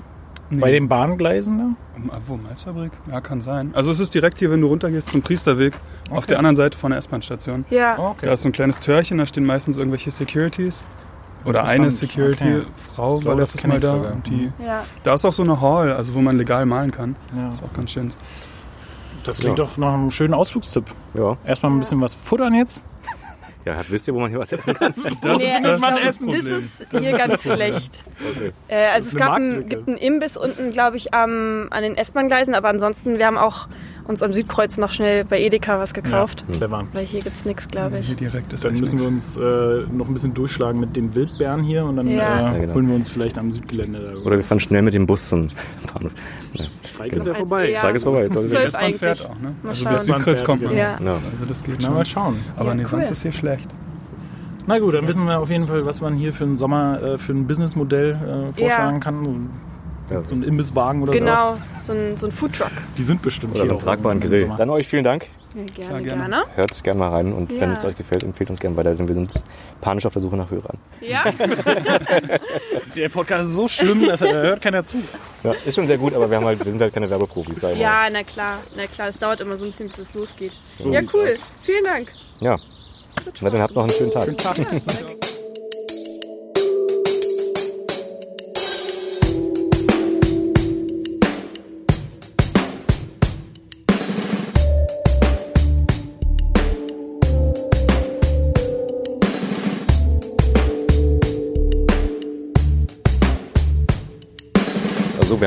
Nee. 0.52 0.60
Bei 0.60 0.70
den 0.72 0.88
Bahngleisen 0.88 1.58
da? 1.58 1.64
Um, 1.96 2.10
Wo, 2.26 2.36
Malzfabrik? 2.36 2.90
Ja, 3.10 3.20
kann 3.20 3.40
sein. 3.40 3.70
Also 3.72 3.92
es 3.92 4.00
ist 4.00 4.12
direkt 4.14 4.40
hier, 4.40 4.50
wenn 4.50 4.60
du 4.60 4.66
runtergehst 4.66 5.08
zum 5.08 5.22
Priesterweg, 5.22 5.74
auf 6.10 6.18
Okay. 6.18 6.26
der 6.28 6.38
anderen 6.38 6.56
Seite 6.56 6.76
von 6.76 6.90
der 6.90 6.98
S-Bahn-Station. 6.98 7.64
Ja, 7.70 7.96
Oh, 7.98 8.08
okay. 8.10 8.26
Da 8.26 8.32
ist 8.32 8.42
so 8.42 8.48
ein 8.48 8.52
kleines 8.52 8.80
Türchen, 8.80 9.18
da 9.18 9.26
stehen 9.26 9.44
meistens 9.46 9.76
irgendwelche 9.78 10.10
Securities. 10.10 10.82
Oder 11.44 11.64
eine 11.64 11.90
Security-Frau 11.90 13.20
Ich 13.20 13.24
war 13.24 13.36
letztes 13.36 13.64
Mal 13.66 13.80
da. 13.80 13.88
sogar. 13.96 14.12
Und 14.12 14.26
die, 14.26 14.52
ja. 14.64 14.84
da 15.04 15.14
ist 15.14 15.24
auch 15.24 15.32
so 15.32 15.42
eine 15.42 15.60
Hall, 15.60 15.92
also 15.92 16.14
wo 16.14 16.20
man 16.20 16.36
legal 16.36 16.66
malen 16.66 16.90
kann. 16.90 17.16
ja. 17.34 17.50
Ist 17.50 17.62
auch 17.62 17.72
ganz 17.72 17.92
schön. 17.92 18.12
Das 19.24 19.38
klingt 19.38 19.58
doch 19.58 19.76
nach 19.76 19.94
einem 19.94 20.10
schönen 20.10 20.34
Ausflugstipp. 20.34 20.84
Ja. 21.14 21.36
Erstmal 21.44 21.72
ein 21.72 21.78
bisschen 21.78 22.00
was 22.00 22.14
futtern 22.14 22.54
jetzt. 22.54 22.82
Ja, 23.64 23.76
wisst 23.88 24.08
ihr, 24.08 24.14
wo 24.14 24.20
man 24.20 24.30
hier 24.30 24.38
was 24.38 24.50
essen 24.52 24.74
kann? 24.74 24.94
Das 25.22 25.38
Nee, 25.38 25.44
ist 25.44 25.64
das, 25.64 25.80
glaub, 25.80 25.94
das, 25.94 26.02
das, 26.02 26.04
ist 26.04 26.06
das 26.06 26.18
Problem. 26.18 26.58
ist 26.58 26.86
hier 26.90 27.18
ganz 27.18 27.42
schlecht. 27.42 28.04
Okay. 28.36 28.52
Äh, 28.68 28.86
also 28.88 29.08
es 29.10 29.16
gab 29.16 29.32
ein, 29.32 29.68
gibt 29.68 29.86
einen 29.86 29.98
Imbiss 29.98 30.36
unten, 30.36 30.70
glaube 30.72 30.96
ich, 30.96 31.12
am, 31.12 31.68
an 31.70 31.82
den 31.82 31.96
S-Bahn-Gleisen, 31.96 32.54
aber 32.54 32.68
ansonsten, 32.68 33.18
wir 33.18 33.26
haben 33.26 33.36
auch 33.38 33.68
uns 34.10 34.22
am 34.22 34.32
Südkreuz 34.34 34.76
noch 34.76 34.90
schnell 34.90 35.24
bei 35.24 35.40
Edeka 35.40 35.78
was 35.80 35.94
gekauft. 35.94 36.44
Ja, 36.48 36.56
clever. 36.56 36.84
Weil 36.92 37.06
hier 37.06 37.22
gibt's 37.22 37.44
nichts, 37.46 37.66
glaube 37.68 37.98
ich. 38.00 38.08
Hier 38.08 38.16
direkt 38.16 38.52
ist 38.52 38.64
Dann 38.64 38.74
müssen 38.78 39.00
wir 39.00 39.10
nichts. 39.10 39.38
uns 39.38 39.44
äh, 39.88 39.92
noch 39.96 40.06
ein 40.08 40.12
bisschen 40.12 40.34
durchschlagen 40.34 40.78
mit 40.78 40.94
den 40.96 41.14
Wildbären 41.14 41.62
hier 41.62 41.84
und 41.86 41.96
dann 41.96 42.06
Ja. 42.08 42.50
äh, 42.50 42.52
Ja, 42.54 42.58
genau. 42.58 42.74
holen 42.74 42.88
wir 42.88 42.94
uns 42.96 43.08
vielleicht 43.08 43.38
am 43.38 43.50
Südgelände 43.50 43.98
da. 44.00 44.18
Oder 44.18 44.36
wir 44.36 44.42
fahren 44.42 44.60
schnell 44.60 44.82
mit 44.82 44.92
dem 44.92 45.06
Bus 45.06 45.28
zum 45.28 45.48
Bahnhof. 45.94 46.12
Ja. 46.54 46.64
Streik 46.84 47.12
ist 47.14 47.26
ja 47.26 47.34
vorbei. 47.34 47.72
Tag 47.80 47.94
ist 47.94 48.02
vorbei. 48.02 48.24
Jetzt 48.24 48.34
soll 48.34 48.46
Zwölf 48.48 48.60
ich- 48.60 48.66
S-Bahn 48.68 48.82
eigentlich. 48.84 49.00
fährt 49.00 49.30
auch, 49.30 49.38
ne? 49.40 49.54
Mal 49.62 49.68
Also 49.70 49.84
bis 49.88 50.04
Südkreuz 50.04 50.44
kommt 50.44 50.62
man. 50.62 50.76
Ja. 50.76 50.98
Ja. 51.02 51.12
Also 51.32 51.44
das 51.48 51.62
geht 51.64 51.76
Na, 51.80 51.86
schon. 51.86 51.94
mal 51.94 52.04
schauen. 52.04 52.36
Aber 52.56 52.68
Ja, 52.70 52.74
nee, 52.74 52.82
cool. 52.82 52.88
sonst 52.90 53.10
ist 53.12 53.22
hier 53.22 53.32
schlecht. 53.32 53.70
Na 54.66 54.78
gut, 54.78 54.94
dann 54.94 55.08
wissen 55.08 55.24
wir 55.24 55.38
auf 55.40 55.50
jeden 55.50 55.66
Fall, 55.66 55.86
was 55.86 56.00
man 56.00 56.14
hier 56.14 56.32
für 56.32 56.44
einen 56.44 56.54
Sommer, 56.56 57.02
äh, 57.02 57.18
für 57.18 57.32
ein 57.32 57.46
Businessmodell 57.46 58.10
äh, 58.12 58.52
vorschlagen 58.52 58.94
Ja. 58.96 59.00
kann. 59.00 59.50
Ja. 60.10 60.24
So 60.24 60.34
ein 60.34 60.42
Imbisswagen 60.42 61.02
oder 61.02 61.12
sowas. 61.12 61.20
Genau, 61.20 61.56
so 61.78 61.92
ein, 61.92 62.16
so 62.16 62.26
ein 62.26 62.32
Foodtruck. 62.32 62.72
Die 62.98 63.02
sind 63.02 63.22
bestimmt 63.22 63.52
Oder 63.52 63.60
so 63.60 63.64
hier 63.64 63.70
einen 63.72 63.80
auch 63.80 63.84
tragbaren 63.84 64.20
Grill. 64.20 64.40
Sommer. 64.40 64.56
Dann 64.56 64.70
euch 64.70 64.88
vielen 64.88 65.04
Dank. 65.04 65.26
Ja, 65.54 65.62
gerne, 65.64 66.02
gerne. 66.02 66.20
gerne. 66.28 66.44
Hört 66.54 66.84
gerne 66.84 66.98
mal 67.00 67.08
rein 67.10 67.32
und 67.32 67.50
wenn 67.50 67.70
Ja. 67.70 67.76
es 67.76 67.84
euch 67.84 67.96
gefällt, 67.96 68.22
empfehlt 68.22 68.50
uns 68.50 68.60
gerne 68.60 68.76
weiter, 68.76 68.94
denn 68.94 69.08
wir 69.08 69.14
sind 69.14 69.32
panisch 69.80 70.06
auf 70.06 70.12
der 70.12 70.22
Suche 70.22 70.36
nach 70.36 70.50
Hörern. 70.50 70.78
Ja, 71.00 71.24
Der 72.96 73.08
Podcast 73.08 73.48
ist 73.48 73.54
so 73.56 73.66
schlimm, 73.68 74.06
dass 74.06 74.20
da 74.20 74.26
hört 74.26 74.62
keiner 74.62 74.84
zu. 74.84 74.98
Ja, 75.42 75.52
ist 75.64 75.74
schon 75.74 75.86
sehr 75.86 75.98
gut, 75.98 76.14
aber 76.14 76.30
wir, 76.30 76.36
haben 76.36 76.44
halt, 76.46 76.64
wir 76.64 76.70
sind 76.70 76.80
halt 76.80 76.92
keine 76.94 77.08
Werbeprofis. 77.10 77.62
Wir. 77.62 77.76
ja, 77.76 78.02
na 78.12 78.22
klar, 78.22 78.58
na 78.76 78.86
klar. 78.86 79.08
Es 79.08 79.18
dauert 79.18 79.40
immer 79.40 79.56
so 79.56 79.64
ein 79.64 79.70
bisschen, 79.70 79.88
bis 79.88 79.98
es 79.98 80.14
losgeht. 80.14 80.52
So 80.78 80.92
ja, 80.92 81.00
cool. 81.12 81.30
aus. 81.32 81.40
Vielen 81.64 81.84
Dank. 81.84 82.08
Ja. 82.40 82.56
Na, 83.40 83.50
dann 83.50 83.60
habt 83.62 83.74
noch 83.74 83.82
einen 83.82 83.90
schönen 83.92 84.10
Tag. 84.10 84.28
Also 84.28 84.72
wir 84.86 85.19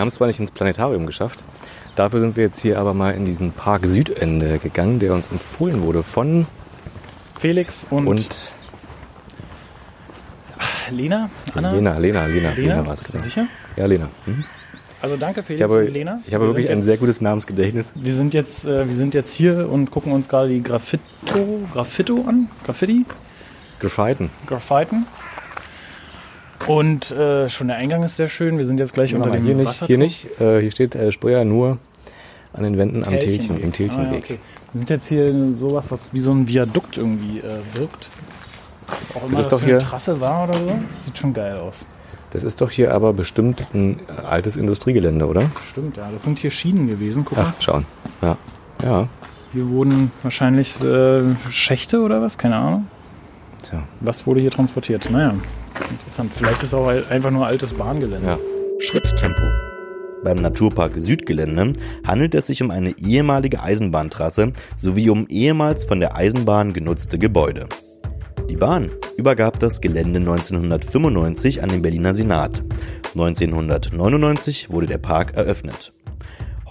haben 0.03 0.09
es 0.09 0.15
zwar 0.15 0.27
nicht 0.27 0.39
ins 0.41 0.51
Planetarium 0.51 1.05
geschafft, 1.05 1.41
dafür 1.95 2.19
sind 2.19 2.35
wir 2.35 2.43
jetzt 2.43 2.59
hier 2.59 2.77
aber 2.77 2.93
mal 2.93 3.11
in 3.13 3.25
diesen 3.25 3.53
Park 3.53 3.85
Südende 3.85 4.59
gegangen, 4.59 4.99
der 4.99 5.13
uns 5.13 5.31
empfohlen 5.31 5.81
wurde 5.81 6.03
von 6.03 6.45
Felix 7.39 7.87
und, 7.89 8.07
und 8.07 8.51
Lena? 10.91 11.29
Anna? 11.55 11.71
Lena, 11.71 11.97
Lena, 11.97 12.25
Lena, 12.25 12.49
Lena, 12.51 12.53
Lena? 12.75 12.85
war 12.85 12.93
es 12.95 12.99
Bist 12.99 13.13
du 13.13 13.17
genau. 13.19 13.23
sicher? 13.29 13.47
Ja, 13.77 13.85
Lena. 13.85 14.09
Mhm. 14.25 14.43
Also 15.01 15.15
danke 15.17 15.39
Ich 15.39 15.45
Felix 15.45 15.63
habe, 15.63 15.85
und 15.85 15.93
Lena. 15.93 16.19
ich 16.27 16.33
habe 16.33 16.43
Wir 16.45 16.49
wirklich 16.49 16.69
ein 16.69 16.77
jetzt- 16.79 16.85
sehr 16.85 16.97
gutes 16.97 17.21
Namensgedächtnis. 17.21 17.85
Wir 17.95 18.13
sind 18.13 18.33
jetzt, 18.33 18.65
äh, 18.65 18.87
wir 18.87 18.95
sind 18.95 19.13
jetzt 19.13 19.31
hier 19.31 19.69
und 19.69 19.89
gucken 19.89 20.11
uns 20.11 20.27
gerade 20.27 20.49
die 20.49 20.61
Graffito, 20.61 21.61
Graffito 21.71 22.25
an. 22.27 22.49
Graffiti? 22.65 23.05
Gescheiten. 23.79 24.29
Graffiten. 24.47 25.05
Und 26.67 27.11
äh, 27.11 27.49
schon 27.49 27.67
der 27.67 27.77
Eingang 27.77 28.03
ist 28.03 28.15
sehr 28.15 28.29
schön. 28.29 28.57
Wir 28.57 28.65
sind 28.65 28.79
jetzt 28.79 28.93
gleich 28.93 29.13
unter 29.15 29.29
dem 29.29 29.43
hier 29.43 29.55
nicht, 29.55 29.67
Wasserturm. 29.67 29.87
hier 29.87 29.97
nicht. 29.97 30.27
Äh, 30.41 30.61
hier 30.61 30.71
steht 30.71 30.95
äh, 30.95 31.11
Spreuer 31.11 31.43
nur 31.45 31.77
an 32.53 32.63
den 32.63 32.77
Wänden 32.77 33.03
am 33.03 33.11
Telchen, 33.19 33.59
im 33.59 33.71
Telchenweg. 33.73 34.07
Ah, 34.07 34.13
ja, 34.13 34.17
okay. 34.19 34.39
Wir 34.71 34.79
sind 34.79 34.89
jetzt 34.89 35.07
hier 35.07 35.27
in 35.29 35.57
sowas, 35.57 35.85
was 35.89 36.13
wie 36.13 36.19
so 36.19 36.31
ein 36.31 36.47
Viadukt 36.47 36.97
irgendwie 36.97 37.39
äh, 37.39 37.77
wirkt. 37.77 38.09
Was 38.87 39.15
auch 39.15 39.27
immer 39.27 39.39
ist 39.39 39.45
das 39.45 39.49
doch 39.49 39.59
für 39.59 39.65
eine 39.65 39.79
hier- 39.79 39.87
Trasse 39.87 40.19
war 40.19 40.47
oder 40.47 40.53
so. 40.57 40.71
Sieht 41.03 41.17
schon 41.17 41.33
geil 41.33 41.57
aus. 41.57 41.85
Das 42.31 42.43
ist 42.43 42.61
doch 42.61 42.71
hier 42.71 42.93
aber 42.93 43.13
bestimmt 43.13 43.65
ein 43.73 43.99
altes 44.25 44.55
Industriegelände, 44.55 45.27
oder? 45.27 45.51
Stimmt, 45.69 45.97
ja. 45.97 46.09
Das 46.11 46.23
sind 46.23 46.39
hier 46.39 46.49
Schienen 46.49 46.87
gewesen. 46.87 47.25
Guck 47.25 47.37
mal. 47.37 47.53
Ach, 47.55 47.61
schauen. 47.61 47.85
Ja. 48.21 48.37
Ja. 48.83 49.07
Hier 49.51 49.67
wurden 49.67 50.11
wahrscheinlich 50.23 50.81
äh, 50.83 51.21
Schächte 51.51 52.01
oder 52.01 52.21
was? 52.23 52.39
Keine 52.39 52.55
Ahnung. 52.55 52.87
Tja. 53.63 53.83
Was 54.01 54.27
wurde 54.27 54.41
hier 54.41 54.51
transportiert? 54.51 55.09
Naja, 55.09 55.35
interessant. 55.89 56.31
Vielleicht 56.33 56.63
ist 56.63 56.73
auch 56.73 56.87
halt 56.87 57.09
einfach 57.09 57.31
nur 57.31 57.47
altes 57.47 57.73
Bahngelände. 57.73 58.27
Ja. 58.27 58.37
Schritttempo. 58.79 59.43
Beim 60.23 60.37
Naturpark 60.37 60.93
Südgelände 60.95 61.73
handelt 62.07 62.33
es 62.35 62.47
sich 62.47 62.61
um 62.61 62.71
eine 62.71 62.97
ehemalige 62.97 63.61
Eisenbahntrasse 63.61 64.53
sowie 64.77 65.09
um 65.09 65.27
ehemals 65.27 65.85
von 65.85 65.99
der 65.99 66.15
Eisenbahn 66.15 66.71
genutzte 66.73 67.17
Gebäude. 67.17 67.67
Die 68.49 68.55
Bahn 68.55 68.89
übergab 69.17 69.59
das 69.59 69.81
Gelände 69.81 70.19
1995 70.19 71.63
an 71.63 71.69
den 71.69 71.81
Berliner 71.81 72.13
Senat. 72.13 72.63
1999 73.15 74.69
wurde 74.69 74.85
der 74.85 74.97
Park 74.97 75.33
eröffnet. 75.35 75.91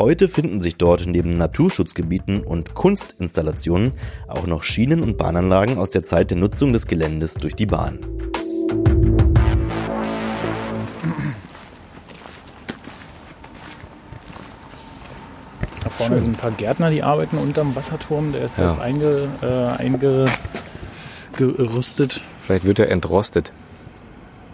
Heute 0.02 0.26
finden 0.26 0.60
sich 0.60 0.78
dort 0.78 1.06
neben 1.06 1.30
Naturschutzgebieten 1.30 2.40
und 2.42 2.74
Kunstinstallationen 2.74 3.92
auch 4.26 4.48
noch 4.48 4.64
Schienen- 4.64 5.00
und 5.00 5.16
Bahnanlagen 5.16 5.78
aus 5.78 5.90
der 5.90 6.02
Zeit 6.02 6.32
der 6.32 6.38
Nutzung 6.38 6.72
des 6.72 6.88
Geländes 6.88 7.34
durch 7.34 7.54
die 7.54 7.66
Bahn. 7.66 8.00
Da 15.82 15.88
vorne 15.88 16.18
sind 16.18 16.34
ein 16.34 16.40
paar 16.40 16.50
Gärtner, 16.50 16.90
die 16.90 17.02
arbeiten 17.04 17.38
unterm 17.38 17.74
Wasserturm. 17.76 18.32
Der 18.32 18.42
ist 18.42 18.58
Ja. 18.58 18.70
jetzt 18.70 18.80
einge, 18.80 19.28
äh, 19.40 19.80
eingerüstet, 21.38 22.20
Vielleicht 22.46 22.64
wird 22.64 22.78
er 22.80 22.90
entrostet. 22.90 23.52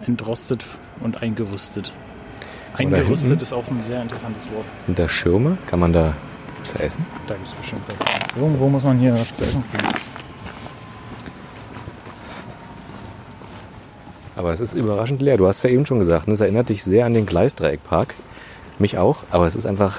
entrostet 0.05 0.63
und 1.01 1.21
eingerüstet. 1.23 1.91
Eingerüstet 2.79 3.41
ist 3.41 3.53
auch 3.53 3.65
so 3.65 3.73
ein 3.73 3.83
sehr 3.83 4.01
interessantes 4.01 4.47
Wort. 4.53 4.65
Sind 4.85 4.97
da 4.97 5.07
Schirme? 5.09 5.57
Kann 5.67 5.79
man 5.79 5.93
da 5.93 6.15
gibt's 6.55 6.73
da 6.73 6.79
essen? 6.79 7.05
Da 7.27 7.35
gibt 7.35 7.47
es 7.47 7.53
bestimmt 7.53 7.81
was. 7.87 8.35
Irgendwo 8.37 8.69
muss 8.69 8.83
man 8.83 8.97
hier 8.97 9.13
was 9.13 9.35
zu 9.37 9.43
essen 9.43 9.63
kriegen. 9.71 9.87
Aber 14.35 14.53
es 14.53 14.61
ist 14.61 14.73
überraschend 14.73 15.21
leer. 15.21 15.35
Du 15.37 15.47
hast 15.47 15.63
ja 15.63 15.69
eben 15.69 15.85
schon 15.85 15.99
gesagt, 15.99 16.27
ne? 16.27 16.33
es 16.33 16.39
erinnert 16.39 16.69
dich 16.69 16.83
sehr 16.83 17.05
an 17.05 17.13
den 17.13 17.25
Gleisdreieckpark. 17.25 18.13
Mich 18.77 18.97
auch, 18.97 19.23
aber 19.31 19.45
es 19.47 19.55
ist 19.55 19.65
einfach 19.65 19.97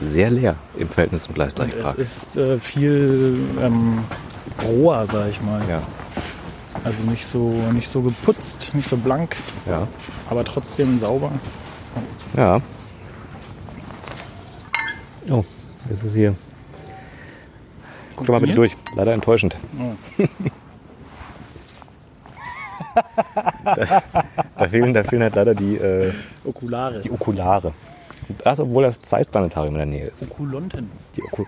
sehr 0.00 0.30
leer 0.30 0.56
im 0.78 0.88
Verhältnis 0.88 1.24
zum 1.24 1.34
Und 1.34 1.40
es 1.42 1.54
Gleisdreieckpark. 1.54 1.98
ist 1.98 2.36
äh, 2.38 2.58
viel 2.58 3.38
ähm, 3.60 3.98
roher, 4.62 5.06
sag 5.06 5.28
ich 5.28 5.42
mal. 5.42 5.60
Ja, 5.68 5.82
Also 6.84 7.02
nicht 7.08 7.26
so, 7.26 7.50
nicht 7.74 7.88
so 7.88 8.00
geputzt, 8.00 8.70
nicht 8.72 8.88
so 8.88 8.96
blank, 8.96 9.36
ja, 9.66 9.86
aber 10.30 10.44
trotzdem 10.44 10.98
sauber. 10.98 11.30
Ja. 12.36 12.60
Oh, 15.30 15.44
das 15.88 16.02
ist 16.02 16.14
hier. 16.14 16.34
Guck 18.16 18.26
doch 18.26 18.34
mal 18.34 18.40
bitte 18.40 18.54
durch. 18.54 18.76
Leider 18.94 19.12
enttäuschend. 19.12 19.56
Oh. 19.78 19.94
da, 23.64 24.02
da, 24.56 24.68
fehlen, 24.68 24.94
da 24.94 25.02
fehlen 25.02 25.22
halt 25.22 25.34
leider 25.34 25.54
die, 25.54 25.76
äh, 25.76 26.12
Okulare. 26.44 27.00
die 27.00 27.10
Okulare. 27.10 27.72
Das, 28.42 28.60
obwohl 28.60 28.84
das 28.84 29.00
Zeiss-Planetarium 29.02 29.74
in 29.74 29.78
der 29.78 29.86
Nähe 29.86 30.06
ist. 30.06 30.22
Okulonten. 30.22 30.90
Die 31.16 31.22
Oku 31.22 31.44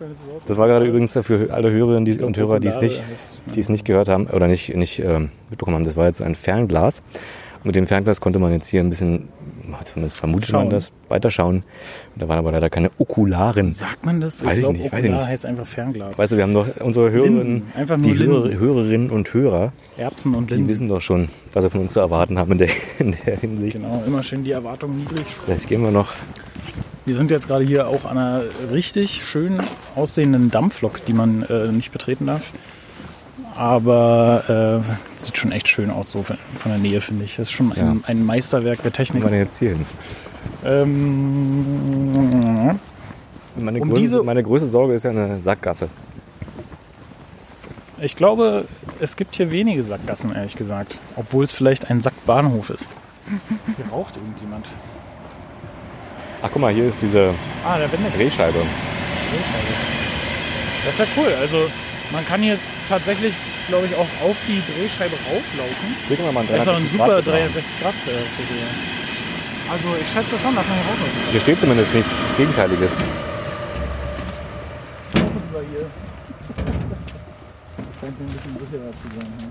man 0.00 0.10
das 0.10 0.18
überhaupt? 0.24 0.48
Das 0.48 0.56
war 0.56 0.66
gerade 0.66 0.86
übrigens 0.86 1.12
für 1.22 1.52
alle 1.52 1.70
Hörerinnen 1.70 2.22
und 2.22 2.36
Hörer, 2.36 2.60
die 2.60 2.68
es 2.68 2.80
nicht, 2.80 3.02
die 3.54 3.60
es 3.60 3.68
nicht 3.68 3.84
gehört 3.84 4.08
haben 4.08 4.26
oder 4.26 4.46
nicht, 4.46 4.74
nicht 4.74 4.98
ähm, 4.98 5.30
mitbekommen 5.48 5.76
haben. 5.76 5.84
Das 5.84 5.96
war 5.96 6.06
jetzt 6.06 6.18
so 6.18 6.24
ein 6.24 6.34
Fernglas. 6.34 7.02
Mit 7.62 7.74
dem 7.74 7.86
Fernglas 7.86 8.20
konnte 8.20 8.38
man 8.38 8.52
jetzt 8.52 8.68
hier 8.68 8.80
ein 8.80 8.88
bisschen, 8.88 9.28
zumindest 9.84 10.16
vermutet 10.16 10.50
Schauen. 10.50 10.64
man 10.64 10.70
das, 10.70 10.92
weiterschauen. 11.08 11.56
Und 12.14 12.22
da 12.22 12.28
waren 12.28 12.38
aber 12.38 12.52
leider 12.52 12.70
keine 12.70 12.90
Okularen. 12.98 13.68
Sagt 13.70 14.06
man 14.06 14.20
das? 14.20 14.44
Weiß 14.44 14.56
ich 14.56 14.62
glaub, 14.62 14.72
nicht, 14.72 14.90
weiß 14.90 15.00
ich 15.00 15.10
Okular 15.10 15.20
nicht. 15.20 15.30
heißt 15.30 15.46
einfach 15.46 15.66
Fernglas. 15.66 16.18
Weißt 16.18 16.32
du, 16.32 16.36
wir 16.36 16.44
haben 16.44 16.54
doch 16.54 16.66
unsere 16.80 17.10
Hörerinnen, 17.10 17.64
die 17.98 18.12
Linsen. 18.12 18.58
Hörerinnen 18.58 19.10
und 19.10 19.34
Hörer, 19.34 19.72
Erbsen 19.98 20.34
und 20.34 20.50
die 20.50 20.54
Linsen. 20.54 20.74
wissen 20.74 20.88
doch 20.88 21.00
schon, 21.00 21.28
was 21.52 21.62
sie 21.64 21.70
von 21.70 21.80
uns 21.80 21.92
zu 21.92 22.00
erwarten 22.00 22.38
haben 22.38 22.52
in 22.52 22.58
der, 22.58 22.68
in 22.98 23.16
der 23.26 23.36
Hinsicht. 23.36 23.74
Genau, 23.74 24.02
immer 24.06 24.22
schön 24.22 24.42
die 24.42 24.52
Erwartungen 24.52 24.98
niedrig. 24.98 25.26
Vielleicht 25.44 25.68
gehen 25.68 25.82
wir 25.82 25.90
noch. 25.90 26.12
Wir 27.04 27.14
sind 27.14 27.30
jetzt 27.30 27.48
gerade 27.48 27.64
hier 27.64 27.88
auch 27.88 28.04
an 28.04 28.18
einer 28.18 28.42
richtig 28.70 29.22
schön 29.24 29.60
aussehenden 29.96 30.50
Dampflok, 30.50 31.04
die 31.06 31.12
man 31.12 31.42
äh, 31.42 31.72
nicht 31.72 31.92
betreten 31.92 32.26
darf. 32.26 32.52
Aber 33.60 34.80
äh, 34.80 35.20
sieht 35.20 35.36
schon 35.36 35.52
echt 35.52 35.68
schön 35.68 35.90
aus, 35.90 36.12
so 36.12 36.22
von, 36.22 36.38
von 36.56 36.70
der 36.72 36.80
Nähe, 36.80 37.02
finde 37.02 37.26
ich. 37.26 37.36
Das 37.36 37.48
ist 37.48 37.52
schon 37.52 37.72
ein, 37.72 37.78
Ja. 37.78 37.94
ein 38.06 38.24
Meisterwerk 38.24 38.78
der 38.78 38.86
Wo 38.90 38.96
Technik. 38.96 39.22
wir 39.22 39.28
denn 39.28 39.40
jetzt 39.40 39.58
hier 39.58 39.70
hin? 39.76 39.84
Ähm, 40.64 42.78
Meine, 43.56 43.80
Um 43.80 43.88
größte, 43.90 44.00
diese- 44.00 44.22
meine 44.22 44.42
größte 44.42 44.66
Sorge 44.68 44.94
ist 44.94 45.04
ja 45.04 45.10
eine 45.10 45.42
Sackgasse. 45.42 45.90
ich 48.00 48.16
glaube, 48.16 48.64
es 48.98 49.14
gibt 49.16 49.34
hier 49.34 49.50
wenige 49.52 49.82
Sackgassen, 49.82 50.34
ehrlich 50.34 50.56
gesagt. 50.56 50.96
Obwohl 51.16 51.44
es 51.44 51.52
vielleicht 51.52 51.90
ein 51.90 52.00
Sackbahnhof 52.00 52.70
ist. 52.70 52.88
Hier 53.76 53.84
raucht 53.92 54.16
irgendjemand. 54.16 54.68
Ach, 56.40 56.48
guck 56.50 56.62
mal, 56.62 56.72
hier 56.72 56.88
ist 56.88 57.02
diese 57.02 57.34
Ah, 57.62 57.76
der 57.76 57.92
Wendekreis. 57.92 58.16
Drehscheibe. 58.16 58.60
Das 60.86 60.94
ist 60.94 61.00
ja 61.00 61.04
cool. 61.18 61.34
Also 61.38 61.68
man 62.10 62.24
kann 62.26 62.40
hier 62.40 62.56
tatsächlich, 62.88 63.34
glaube 63.70 63.86
ich, 63.86 63.94
auch 63.94 64.10
auf 64.26 64.36
die 64.46 64.60
Drehscheibe 64.66 65.14
rauflaufen. 65.30 65.88
Wir 66.08 66.32
mal 66.32 66.44
Das 66.46 66.62
ist 66.62 66.68
auch 66.68 66.76
ein 66.76 66.90
360 66.90 66.92
super 66.92 67.06
Grad 67.06 67.24
Bild 67.24 67.36
360 67.54 67.80
Grad 67.80 67.94
äh, 67.94 68.26
Foto. 68.34 68.54
Also 69.70 69.88
ich 70.02 70.08
schätze 70.10 70.34
schon, 70.42 70.54
dass 70.54 70.66
man 70.66 70.76
hier 70.76 70.86
raufläuft. 70.90 71.14
machen. 71.14 71.30
Hier 71.30 71.40
steht 71.40 71.60
zumindest 71.60 71.94
nichts 71.94 72.14
Gegenteiliges. 72.36 72.90
Scheint 78.00 78.18
mir 78.18 78.26
ein 78.26 78.32
bisschen 78.32 78.56
sicherer 78.58 78.90
zu 78.98 79.06
sein. 79.14 79.30
Ja. 79.38 79.46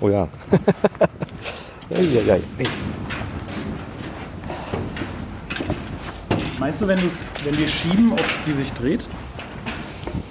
Oh 0.00 0.08
ja. 0.08 0.28
Eieiei. 1.96 2.40
Meinst 6.58 6.82
du, 6.82 6.88
wenn, 6.88 6.98
du, 6.98 7.06
wenn 7.44 7.56
wir 7.56 7.68
schieben, 7.68 8.12
ob 8.12 8.24
die 8.46 8.52
sich 8.52 8.72
dreht? 8.72 9.04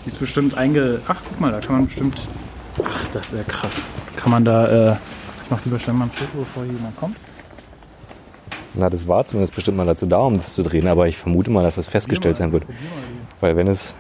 Die 0.06 0.10
ist 0.10 0.20
bestimmt 0.20 0.56
einge... 0.58 1.02
Ach, 1.08 1.22
guck 1.28 1.40
mal, 1.40 1.52
da 1.52 1.60
kann 1.60 1.74
man 1.76 1.86
bestimmt... 1.86 2.28
Ach, 2.84 3.08
das 3.14 3.34
ist 3.34 3.38
ja 3.38 3.44
krass. 3.44 3.82
Kann 4.16 4.32
man 4.32 4.46
da... 4.46 4.92
Äh, 4.92 4.96
ich 5.44 5.52
mach 5.52 5.66
lieber 5.66 5.80
schnell 5.80 5.96
mal 5.96 6.06
ein 6.06 6.12
Foto, 6.12 6.40
bevor 6.40 6.64
hier 6.64 6.74
jemand 6.74 6.96
kommt. 6.98 7.18
Na, 8.76 8.90
das 8.90 9.08
war 9.08 9.26
zumindest 9.26 9.56
bestimmt 9.56 9.78
mal 9.78 9.86
dazu 9.86 10.06
da, 10.06 10.20
um 10.20 10.36
das 10.36 10.54
zu 10.54 10.64
drehen, 10.64 10.88
aber 10.88 11.08
ich 11.08 11.18
vermute 11.18 11.50
mal, 11.50 11.64
dass 11.64 11.76
das 11.76 11.88
festgestellt 11.88 12.38
sein 12.38 12.52
wird. 12.52 12.64
Weil 13.42 13.58
wenn 13.58 13.68
es. 13.68 13.94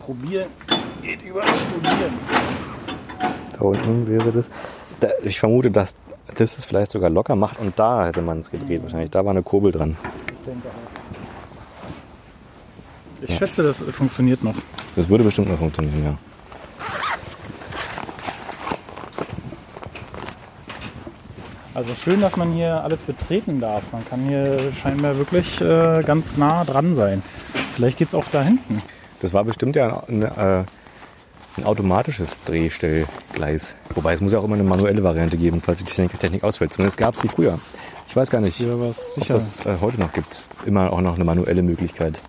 Probieren 0.00 0.48
geht 1.02 1.22
über 1.22 1.42
Studieren. 1.46 2.14
Da 3.52 3.60
unten 3.60 4.06
wäre 4.06 4.32
das. 4.32 4.50
Da, 5.00 5.08
ich 5.22 5.38
vermute, 5.40 5.70
dass 5.70 5.94
das 6.36 6.58
es 6.58 6.64
vielleicht 6.64 6.90
sogar 6.90 7.10
locker 7.10 7.36
macht 7.36 7.58
und 7.58 7.78
da 7.78 8.06
hätte 8.06 8.22
man 8.22 8.40
es 8.40 8.50
gedreht 8.50 8.82
wahrscheinlich. 8.82 9.10
Da 9.10 9.24
war 9.24 9.30
eine 9.30 9.42
Kurbel 9.42 9.72
dran. 9.72 9.96
Ich. 13.22 13.30
Ich 13.30 13.36
schätze, 13.36 13.62
das 13.62 13.82
funktioniert 13.82 14.44
noch. 14.44 14.54
Das 14.94 15.08
würde 15.08 15.24
bestimmt 15.24 15.48
noch 15.48 15.58
funktionieren, 15.58 16.04
ja. 16.04 16.18
Also 21.74 21.94
schön, 21.94 22.22
dass 22.22 22.36
man 22.36 22.52
hier 22.52 22.82
alles 22.82 23.02
betreten 23.02 23.60
darf. 23.60 23.82
Man 23.92 24.02
kann 24.08 24.20
hier 24.20 24.72
scheinbar 24.80 25.18
wirklich 25.18 25.60
äh, 25.60 26.02
ganz 26.04 26.38
nah 26.38 26.64
dran 26.64 26.94
sein. 26.94 27.22
Vielleicht 27.74 27.98
geht's 27.98 28.14
auch 28.14 28.24
da 28.32 28.42
hinten. 28.42 28.82
Das 29.20 29.34
war 29.34 29.44
bestimmt 29.44 29.76
ja 29.76 30.02
ein, 30.08 30.22
äh, 30.22 30.64
ein 31.56 31.64
automatisches 31.64 32.42
Drehstellgleis. 32.42 33.76
Wobei 33.94 34.12
es 34.12 34.20
muss 34.20 34.32
ja 34.32 34.38
auch 34.38 34.44
immer 34.44 34.54
eine 34.54 34.64
manuelle 34.64 35.02
Variante 35.02 35.36
geben, 35.36 35.60
falls 35.60 35.78
die 35.78 35.84
Technik, 35.84 36.18
Technik 36.18 36.44
ausfällt. 36.44 36.72
Zumindest 36.72 36.98
gab 36.98 37.14
es 37.14 37.20
die 37.20 37.28
früher. 37.28 37.58
Ich 38.08 38.14
weiß 38.14 38.30
gar 38.30 38.40
nicht, 38.40 38.60
ob 38.64 38.82
es 38.82 39.18
das 39.26 39.64
äh, 39.66 39.78
heute 39.80 39.98
noch 39.98 40.12
gibt. 40.12 40.44
Immer 40.64 40.92
auch 40.92 41.00
noch 41.00 41.14
eine 41.14 41.24
manuelle 41.24 41.62
Möglichkeit. 41.62 42.20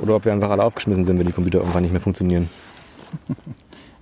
Oder 0.00 0.16
ob 0.16 0.24
wir 0.24 0.32
einfach 0.32 0.50
alle 0.50 0.64
aufgeschmissen 0.64 1.04
sind, 1.04 1.18
wenn 1.18 1.26
die 1.26 1.32
Computer 1.32 1.58
irgendwann 1.58 1.82
nicht 1.82 1.92
mehr 1.92 2.00
funktionieren. 2.00 2.48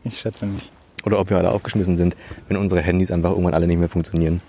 Ich 0.05 0.21
schätze 0.21 0.47
nicht. 0.47 0.73
Oder 1.05 1.19
ob 1.19 1.29
wir 1.29 1.37
alle 1.37 1.51
aufgeschmissen 1.51 1.97
sind, 1.97 2.17
wenn 2.47 2.57
unsere 2.57 2.81
Handys 2.81 3.11
einfach 3.11 3.31
irgendwann 3.31 3.53
alle 3.53 3.67
nicht 3.67 3.79
mehr 3.79 3.91
funktionieren. 3.91 4.41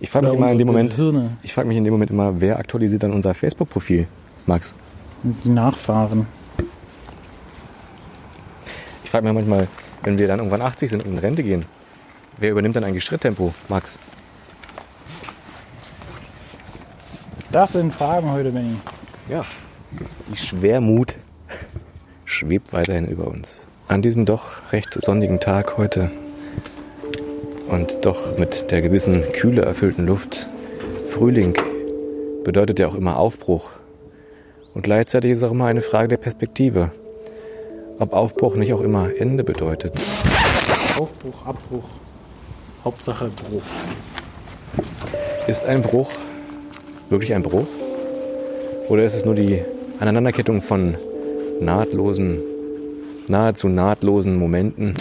Ich 0.00 0.10
frage 0.10 0.26
mich 0.26 0.36
immer 0.36 0.50
in 0.50 0.58
dem 0.58 0.66
Moment, 0.66 0.98
ich 1.42 1.52
frage 1.52 1.68
mich 1.68 1.76
in 1.76 1.84
dem 1.84 1.92
Moment 1.92 2.10
immer, 2.10 2.40
wer 2.40 2.58
aktualisiert 2.58 3.02
dann 3.02 3.12
unser 3.12 3.34
Facebook-Profil, 3.34 4.08
Max? 4.46 4.74
die 5.22 5.50
Nachfahren. 5.50 6.26
Ich 9.10 9.12
frage 9.12 9.24
mich 9.24 9.34
manchmal, 9.34 9.66
wenn 10.04 10.20
wir 10.20 10.28
dann 10.28 10.38
irgendwann 10.38 10.62
80 10.62 10.88
sind 10.88 11.04
und 11.04 11.10
in 11.10 11.18
Rente 11.18 11.42
gehen, 11.42 11.64
wer 12.38 12.52
übernimmt 12.52 12.76
dann 12.76 12.84
eigentlich 12.84 13.02
Schritttempo, 13.02 13.52
Max? 13.68 13.98
Das 17.50 17.72
sind 17.72 17.92
Fragen 17.92 18.30
heute, 18.30 18.52
Benny. 18.52 18.76
Ja, 19.28 19.44
die 20.28 20.36
Schwermut 20.36 21.16
schwebt 22.24 22.72
weiterhin 22.72 23.08
über 23.08 23.26
uns. 23.26 23.60
An 23.88 24.00
diesem 24.00 24.26
doch 24.26 24.70
recht 24.70 24.96
sonnigen 25.02 25.40
Tag 25.40 25.76
heute 25.76 26.12
und 27.66 28.04
doch 28.04 28.38
mit 28.38 28.70
der 28.70 28.80
gewissen 28.80 29.24
Kühle 29.32 29.62
erfüllten 29.62 30.06
Luft. 30.06 30.46
Frühling 31.08 31.56
bedeutet 32.44 32.78
ja 32.78 32.86
auch 32.86 32.94
immer 32.94 33.16
Aufbruch. 33.16 33.70
Und 34.72 34.82
gleichzeitig 34.82 35.32
ist 35.32 35.38
es 35.38 35.42
auch 35.42 35.50
immer 35.50 35.66
eine 35.66 35.80
Frage 35.80 36.06
der 36.06 36.18
Perspektive. 36.18 36.92
Ob 38.00 38.14
Aufbruch 38.14 38.56
nicht 38.56 38.72
auch 38.72 38.80
immer 38.80 39.10
Ende 39.18 39.44
bedeutet. 39.44 39.94
Aufbruch, 40.98 41.46
Abbruch. 41.46 41.84
Hauptsache 42.82 43.28
Bruch. 43.28 43.62
Ist 45.46 45.66
ein 45.66 45.82
Bruch 45.82 46.10
wirklich 47.10 47.34
ein 47.34 47.42
Bruch? 47.42 47.66
Oder 48.88 49.04
ist 49.04 49.14
es 49.14 49.24
nur 49.26 49.34
die 49.34 49.62
Aneinanderkettung 49.98 50.62
von 50.62 50.96
nahtlosen, 51.60 52.38
nahezu 53.28 53.68
nahtlosen 53.68 54.38
Momenten? 54.38 54.94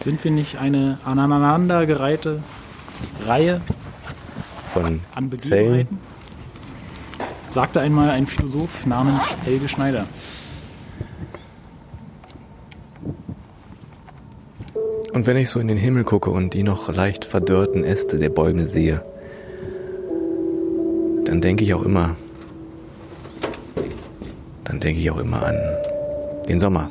Sind 0.00 0.22
wir 0.22 0.30
nicht 0.30 0.58
eine 0.58 0.98
aneinandergereihte 1.04 2.42
Reihe 3.24 3.62
Von 4.74 5.00
an 5.14 5.32
Zellen? 5.38 5.98
Sagte 7.48 7.80
einmal 7.80 8.10
ein 8.10 8.26
Philosoph 8.26 8.84
namens 8.84 9.34
Helge 9.44 9.68
Schneider. 9.68 10.04
Und 15.16 15.26
wenn 15.26 15.38
ich 15.38 15.48
so 15.48 15.60
in 15.60 15.68
den 15.68 15.78
Himmel 15.78 16.04
gucke 16.04 16.28
und 16.28 16.52
die 16.52 16.62
noch 16.62 16.94
leicht 16.94 17.24
verdörrten 17.24 17.84
Äste 17.84 18.18
der 18.18 18.28
Bäume 18.28 18.68
sehe, 18.68 19.02
dann 21.24 21.40
denke 21.40 21.64
ich 21.64 21.72
auch 21.72 21.84
immer, 21.84 22.16
dann 24.64 24.78
denke 24.78 25.00
ich 25.00 25.10
auch 25.10 25.18
immer 25.18 25.42
an 25.42 25.58
den 26.50 26.60
Sommer. 26.60 26.90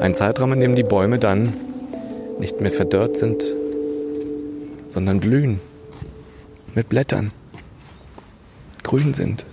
Ein 0.00 0.16
Zeitraum, 0.16 0.52
in 0.54 0.58
dem 0.58 0.74
die 0.74 0.82
Bäume 0.82 1.20
dann 1.20 1.52
nicht 2.40 2.60
mehr 2.60 2.72
verdörrt 2.72 3.16
sind, 3.16 3.54
sondern 4.90 5.20
blühen 5.20 5.60
mit 6.74 6.88
Blättern, 6.88 7.30
grün 8.82 9.14
sind. 9.14 9.44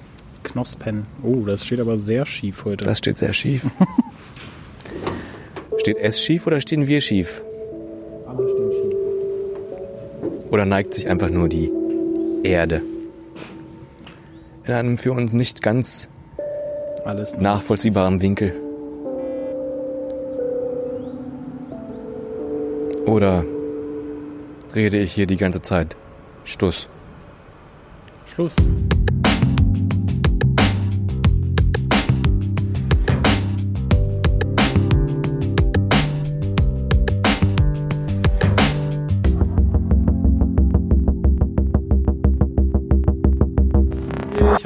Knospen. 0.41 1.05
Oh, 1.21 1.43
das 1.45 1.63
steht 1.63 1.79
aber 1.79 1.99
sehr 1.99 2.25
schief 2.25 2.65
heute. 2.65 2.85
Das 2.85 2.97
steht 2.97 3.19
sehr 3.19 3.33
schief. 3.35 3.67
steht 5.81 5.97
es 5.97 6.21
schief 6.21 6.45
oder 6.45 6.61
stehen 6.61 6.87
wir 6.87 7.01
schief? 7.01 7.41
Alle 8.27 8.47
stehen 8.47 8.71
schief. 8.71 8.93
Oder 10.51 10.65
neigt 10.65 10.93
sich 10.93 11.09
einfach 11.09 11.29
nur 11.29 11.49
die 11.49 11.71
Erde? 12.43 12.83
In 14.63 14.73
einem 14.73 14.97
für 14.99 15.11
uns 15.11 15.33
nicht 15.33 15.63
ganz 15.63 16.07
Alles 17.03 17.33
nach. 17.35 17.41
nachvollziehbaren 17.55 18.21
Winkel. 18.21 18.53
Oder 23.07 23.43
rede 24.75 24.99
ich 24.99 25.13
hier 25.13 25.25
die 25.25 25.37
ganze 25.37 25.63
Zeit 25.63 25.95
Stuss? 26.43 26.87
Schluss. 28.27 28.55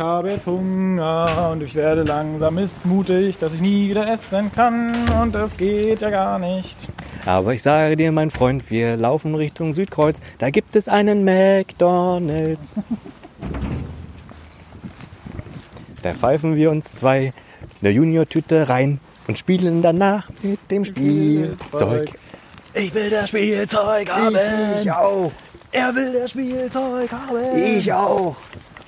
Habe 0.06 0.32
jetzt 0.32 0.46
Hunger 0.46 1.50
und 1.52 1.64
ich 1.64 1.74
werde 1.74 2.04
langsam 2.04 2.56
missmutig, 2.56 3.40
dass 3.40 3.54
ich 3.54 3.62
nie 3.62 3.90
wieder 3.90 4.08
essen 4.08 4.52
kann 4.54 4.94
und 5.20 5.34
das 5.34 5.58
geht 5.58 6.02
ja 6.02 6.10
gar 6.10 6.38
nicht. 6.38 6.78
Aber 7.26 7.54
ich 7.54 7.64
sage 7.64 7.98
dir, 7.98 8.12
mein 8.12 8.30
Freund, 8.30 8.70
wir 8.70 8.98
laufen 8.98 9.34
Richtung 9.34 9.74
Südkreuz. 9.74 10.22
Da 10.38 10.52
gibt 10.52 10.76
es 10.76 10.88
einen 10.88 11.24
McDonalds. 11.24 12.60
Da 16.02 16.14
pfeifen 16.14 16.56
wir 16.56 16.70
uns 16.70 16.94
zwei 16.94 17.34
eine 17.82 17.90
Junior-Tüte 17.90 18.70
rein 18.70 19.00
und 19.28 19.40
spielen 19.40 19.82
danach 19.82 20.30
mit 20.44 20.60
dem 20.70 20.86
Spielzeug. 20.86 22.12
Ich 22.76 22.94
will 22.94 23.10
das 23.10 23.30
Spielzeug 23.30 24.08
haben. 24.12 24.38
Ich 24.84 24.92
auch. 24.92 25.32
Er 25.72 25.96
will 25.96 26.14
das 26.14 26.30
Spielzeug 26.30 27.12
haben. 27.12 27.58
Ich 27.58 27.92
auch. 27.92 28.36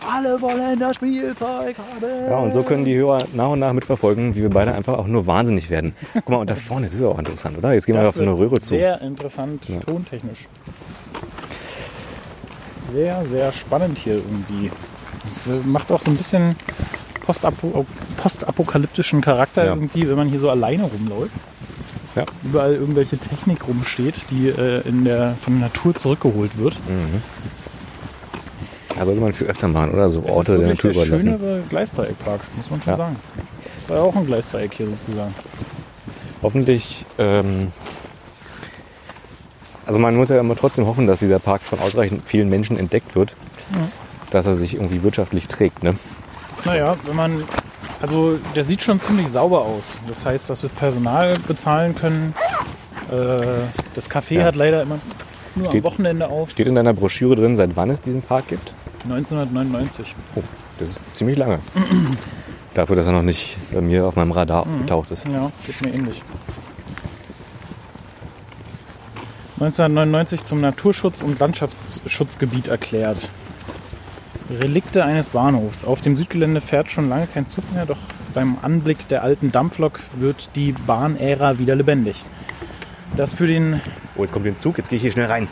Alle 0.10 0.42
wollen 0.42 0.80
das 0.80 0.96
Spielzeug 0.96 1.76
haben. 1.78 2.30
Ja, 2.30 2.38
und 2.38 2.54
so 2.54 2.64
können 2.64 2.86
die 2.86 2.96
Hörer 2.96 3.26
nach 3.34 3.50
und 3.50 3.60
nach 3.60 3.74
mitverfolgen, 3.74 4.36
wie 4.36 4.42
wir 4.42 4.50
beide 4.50 4.74
einfach 4.74 4.98
auch 4.98 5.08
nur 5.08 5.28
wahnsinnig 5.28 5.70
werden. 5.70 5.94
Guck 6.14 6.30
mal, 6.30 6.36
und 6.38 6.50
da 6.50 6.56
vorne, 6.68 6.88
das 6.88 6.96
ist 7.00 7.06
auch 7.06 7.20
interessant, 7.20 7.58
oder? 7.58 7.74
Jetzt 7.74 7.86
gehen 7.86 7.96
wir 7.96 8.04
Das 8.04 8.10
auf 8.10 8.16
so 8.16 8.22
eine 8.22 8.38
Röhre 8.38 8.60
zu. 8.62 8.70
Sehr 8.70 9.02
interessant, 9.02 9.64
tontechnisch. 9.86 10.48
Sehr, 12.94 13.26
sehr 13.26 13.52
spannend 13.52 13.98
hier 13.98 14.16
irgendwie. 14.16 14.72
Es 15.28 15.48
äh, 15.48 15.52
macht 15.66 15.92
auch 15.92 16.00
so 16.02 16.10
ein 16.12 16.16
bisschen 16.18 16.56
postapo 17.26 17.86
postapokalyptischen 18.16 19.20
Charakter 19.22 19.66
Ja. 19.66 19.74
irgendwie, 19.74 20.08
wenn 20.08 20.16
man 20.16 20.30
hier 20.30 20.40
so 20.40 20.50
alleine 20.50 20.84
rumläuft. 20.84 21.32
Ja. 22.16 22.24
Überall 22.44 22.74
irgendwelche 22.74 23.18
Technik 23.18 23.68
rumsteht, 23.68 24.16
die 24.32 24.48
äh, 24.48 24.88
in 24.88 25.04
der, 25.04 25.36
von 25.40 25.60
der 25.60 25.68
Natur 25.68 25.94
zurückgeholt 25.94 26.58
wird. 26.58 26.76
Da 28.98 29.06
sollte 29.06 29.22
man 29.22 29.34
viel 29.34 29.48
öfter 29.48 29.68
machen, 29.68 29.92
oder? 29.94 30.10
So 30.10 30.24
Es 30.26 30.34
Orte 30.34 30.54
ist 30.56 30.60
der 30.62 30.68
Natur 30.70 30.92
der 30.92 31.04
überlassen. 31.06 31.20
schönere 31.28 31.62
Gleisdreieckpark, 31.70 32.42
muss 32.56 32.70
man 32.72 32.82
schon 32.82 32.94
Ja. 32.94 32.98
sagen. 32.98 33.16
Ist 33.78 33.90
ja 33.90 33.98
auch 33.98 34.16
ein 34.16 34.26
Gleisdreieck 34.26 34.74
hier 34.74 34.88
sozusagen. 34.90 35.34
Hoffentlich, 36.42 37.06
ähm, 37.18 37.72
also 39.86 40.00
man 40.00 40.16
muss 40.16 40.30
ja 40.30 40.40
immer 40.40 40.56
trotzdem 40.56 40.86
hoffen, 40.86 41.08
dass 41.08 41.20
dieser 41.20 41.40
Park 41.40 41.62
von 41.62 41.80
ausreichend 41.80 42.24
vielen 42.28 42.50
Menschen 42.50 42.78
entdeckt 42.78 43.16
wird, 43.16 43.34
dass 44.32 44.46
er 44.46 44.56
sich 44.56 44.74
irgendwie 44.76 45.04
wirtschaftlich 45.04 45.48
trägt, 45.48 45.84
ne? 45.84 45.96
Naja, 46.66 46.96
wenn 47.06 47.16
man. 47.16 47.44
Also 48.02 48.38
der 48.56 48.64
sieht 48.64 48.84
schon 48.84 49.00
ziemlich 49.00 49.30
sauber 49.30 49.62
aus. 49.62 49.98
Das 50.08 50.24
heißt, 50.26 50.50
dass 50.50 50.62
wir 50.62 50.70
Personal 50.70 51.38
bezahlen 51.48 51.96
können. 51.96 52.36
Äh, 53.12 53.38
das 53.96 54.10
Café 54.12 54.36
Ja. 54.36 54.44
hat 54.44 54.56
leider 54.56 54.84
immer 54.84 55.00
nur 55.56 55.68
Steht- 55.70 55.84
am 55.86 55.92
Wochenende 55.92 56.28
auf. 56.28 56.52
Steht 56.52 56.68
in 56.68 56.76
deiner 56.76 56.94
Broschüre 56.94 57.36
drin, 57.36 57.56
seit 57.56 57.76
wann 57.76 57.90
es 57.90 58.02
diesen 58.02 58.22
Park 58.22 58.50
gibt? 58.50 58.74
1999. 59.12 60.16
Oh, 60.36 60.44
das 60.80 60.90
ist 60.92 61.16
ziemlich 61.16 61.38
lange. 61.38 61.60
Dafür, 62.74 62.96
dass 62.96 63.06
er 63.06 63.14
noch 63.14 63.24
nicht 63.24 63.58
bei 63.74 63.82
mir 63.82 64.06
auf 64.06 64.16
meinem 64.16 64.32
Radar 64.32 64.62
aufgetaucht 64.62 65.12
ist. 65.12 65.26
Ja, 65.28 65.52
geht 65.66 65.82
mir 65.82 65.94
ähnlich. 65.94 66.22
1999 69.60 70.44
zum 70.44 70.62
Naturschutz- 70.62 71.24
und 71.24 71.40
Landschaftsschutzgebiet 71.40 72.68
erklärt. 72.68 73.30
Relikte 74.52 75.04
eines 75.04 75.30
Bahnhofs. 75.30 75.84
Auf 75.84 76.02
dem 76.02 76.16
Südgelände 76.16 76.62
fährt 76.62 76.92
schon 76.92 77.10
lange 77.10 77.26
kein 77.26 77.48
Zug 77.48 77.64
mehr, 77.74 77.88
doch 77.88 77.98
beim 78.36 78.58
Anblick 78.62 79.08
der 79.08 79.24
alten 79.24 79.52
Dampflok 79.52 80.00
wird 80.16 80.52
die 80.56 80.74
Bahnära 80.74 81.58
wieder 81.58 81.76
lebendig. 81.76 82.24
Das 83.16 83.34
für 83.34 83.48
den 83.48 83.82
Oh, 84.16 84.22
jetzt 84.22 84.32
kommt 84.32 84.46
der 84.46 84.58
Zug, 84.58 84.78
jetzt 84.78 84.90
gehe 84.90 84.98
ich 84.98 85.02
hier 85.02 85.12
schnell 85.12 85.26
rein. 85.26 85.48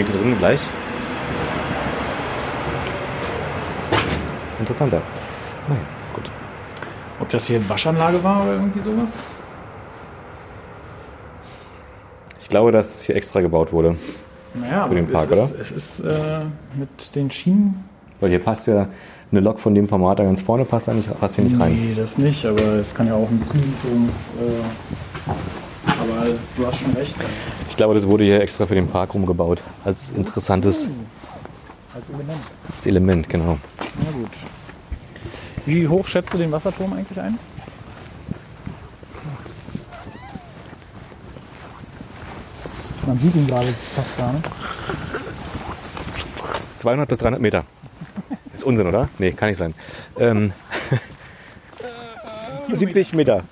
Hier 0.00 0.14
drin 0.14 0.38
gleich. 0.38 0.60
Interessanter. 4.58 5.02
Naja, 5.68 5.80
gut. 6.14 6.30
Ob 7.20 7.28
das 7.28 7.44
hier 7.46 7.68
Waschanlage 7.68 8.24
war 8.24 8.44
oder 8.44 8.52
irgendwie 8.54 8.80
sowas? 8.80 9.12
Ich 12.40 12.48
glaube, 12.48 12.72
dass 12.72 12.90
es 12.90 13.02
hier 13.02 13.14
extra 13.14 13.42
gebaut 13.42 13.72
wurde. 13.72 13.94
Naja, 14.54 14.86
Für 14.86 14.94
den 14.94 15.06
Park, 15.06 15.30
es 15.30 15.36
oder? 15.36 15.60
ist, 15.60 15.70
es 15.70 15.98
ist 15.98 16.00
äh, 16.00 16.40
mit 16.78 17.14
den 17.14 17.30
Schienen. 17.30 17.84
Weil 18.20 18.30
hier 18.30 18.42
passt 18.42 18.68
ja 18.68 18.88
eine 19.30 19.40
Lok 19.40 19.60
von 19.60 19.74
dem 19.74 19.86
Format 19.86 20.18
da 20.18 20.24
ganz 20.24 20.40
vorne, 20.40 20.64
passt 20.64 20.88
da 20.88 20.94
nicht, 20.94 21.20
passt 21.20 21.36
hier 21.36 21.44
nicht 21.44 21.60
rein. 21.60 21.72
Nee, 21.74 21.94
das 21.94 22.16
nicht, 22.16 22.46
aber 22.46 22.62
es 22.80 22.94
kann 22.94 23.06
ja 23.06 23.14
auch 23.14 23.28
ein 23.30 23.42
Zulieferungs. 23.42 24.32
Äh, 24.40 25.30
aber 26.00 26.26
du 26.56 26.66
hast 26.66 26.78
schon 26.80 26.92
recht. 26.92 27.14
Ich 27.68 27.76
glaube, 27.76 27.94
das 27.94 28.06
wurde 28.06 28.24
hier 28.24 28.40
extra 28.40 28.66
für 28.66 28.74
den 28.74 28.88
Park 28.88 29.14
rumgebaut. 29.14 29.62
Als 29.84 30.10
interessantes 30.10 30.76
Als 31.94 32.04
Element. 32.12 32.38
als 32.76 32.86
Element, 32.86 33.28
genau. 33.28 33.58
Na 34.04 34.10
gut. 34.12 34.30
Wie 35.66 35.86
hoch 35.86 36.06
schätzt 36.06 36.32
du 36.32 36.38
den 36.38 36.50
Wasserturm 36.52 36.92
eigentlich 36.94 37.20
ein? 37.20 37.38
Man 43.06 43.18
sieht 43.18 43.34
ihn 43.34 43.46
gerade 43.46 43.74
fast 43.94 44.18
gar 44.18 44.32
nicht. 44.32 44.48
200 46.78 47.08
bis 47.08 47.18
300 47.18 47.40
Meter. 47.40 47.64
Ist 48.52 48.64
Unsinn, 48.64 48.86
oder? 48.86 49.08
Nee, 49.18 49.32
kann 49.32 49.48
nicht 49.48 49.58
sein. 49.58 49.74
Ähm, 50.18 50.52
70 52.72 53.12
Meter. 53.14 53.44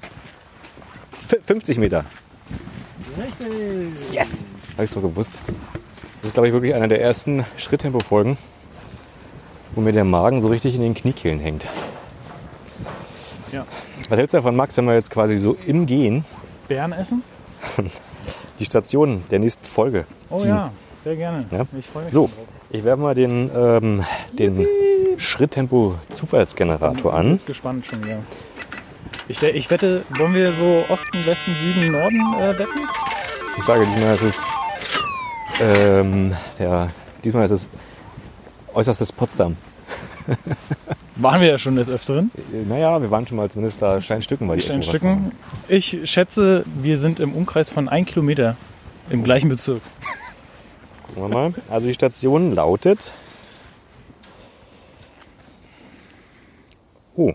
F 1.31 1.39
50 1.47 1.79
Meter. 1.79 2.05
Richtig. 3.19 4.13
Yes! 4.15 4.45
Habe 4.75 4.85
ich 4.85 4.91
so 4.91 5.01
gewusst. 5.01 5.39
Das 6.21 6.29
ist, 6.29 6.33
glaube 6.35 6.49
ich, 6.49 6.53
wirklich 6.55 6.75
einer 6.75 6.89
der 6.89 7.01
ersten 7.01 7.45
Schritttempo-Folgen, 7.57 8.37
wo 9.75 9.81
mir 9.81 9.93
der 9.93 10.05
Magen 10.05 10.43
so 10.43 10.49
richtig 10.49 10.75
in 10.75 10.81
den 10.83 10.95
Kniekehlen 10.95 11.39
hängt. 11.41 11.65
Ja. 13.53 13.67
Was 14.09 14.19
hältst 14.19 14.35
du 14.35 14.39
davon, 14.39 14.57
Max, 14.57 14.77
wenn 14.77 14.85
wir 14.87 14.95
jetzt 14.95 15.11
quasi 15.11 15.41
so 15.41 15.57
im 15.67 15.87
Gehen 15.87 16.25
Bären 16.69 16.93
essen? 16.93 17.23
die 18.59 18.65
Station 18.65 19.23
der 19.31 19.39
nächsten 19.39 19.65
Folge 19.67 20.05
Oh 20.31 20.37
ziehen? 20.37 20.51
ja, 20.51 20.71
sehr 21.03 21.17
gerne. 21.17 21.47
Ja. 21.51 21.65
Ich 21.79 21.87
freue 21.87 22.05
mich 22.05 22.13
So, 22.15 22.31
ich 22.71 22.85
werfe 22.85 23.03
mal 23.03 23.15
den, 23.15 23.51
ähm, 23.55 24.05
den 24.33 24.67
Schritttempo-Zufallsgenerator 25.17 27.13
Ich 27.13 27.19
an. 27.19 27.37
bin 27.37 27.47
gespannt 27.47 27.87
schon 27.87 28.05
wieder. 28.05 28.19
Ich, 29.29 29.43
ich 29.43 29.71
wette, 29.71 30.05
wollen 30.11 30.35
wir 30.35 30.53
so 30.53 30.85
Osten, 30.89 31.25
Westen, 31.27 31.55
Süden, 31.55 31.93
Norden 31.93 32.21
äh, 32.41 32.59
wetten? 32.59 32.89
Ich 33.59 33.65
sage 33.65 33.87
diesmal, 33.87 34.15
ist 34.15 34.23
es 34.23 34.37
ähm, 35.61 36.37
der, 36.59 36.91
diesmal 37.25 37.47
ist 37.47 37.51
es 37.51 37.69
äußerstes 38.73 39.13
Potsdam. 39.13 39.57
Waren 41.17 41.41
wir 41.41 41.49
ja 41.49 41.59
schon 41.59 41.75
des 41.75 41.91
Öfteren. 41.91 42.31
Naja, 42.69 43.03
wir 43.03 43.11
waren 43.11 43.27
schon 43.27 43.37
mal 43.37 43.51
zumindest 43.51 43.83
da 43.83 44.01
Steinstücken 44.01 44.47
wir 44.49 44.61
Steinstücken. 44.61 45.33
Ich 45.67 45.99
schätze, 46.05 46.63
wir 46.81 46.97
sind 46.97 47.19
im 47.19 47.35
Umkreis 47.35 47.71
von 47.71 47.89
ein 47.89 48.07
Kilometer 48.07 48.57
im 49.11 49.25
gleichen 49.25 49.49
Bezirk. 49.49 49.81
Gucken 51.09 51.23
wir 51.23 51.29
mal. 51.29 51.53
Also 51.69 51.89
die 51.89 51.95
Station 51.95 52.53
lautet. 52.53 53.11
Oh. 57.17 57.33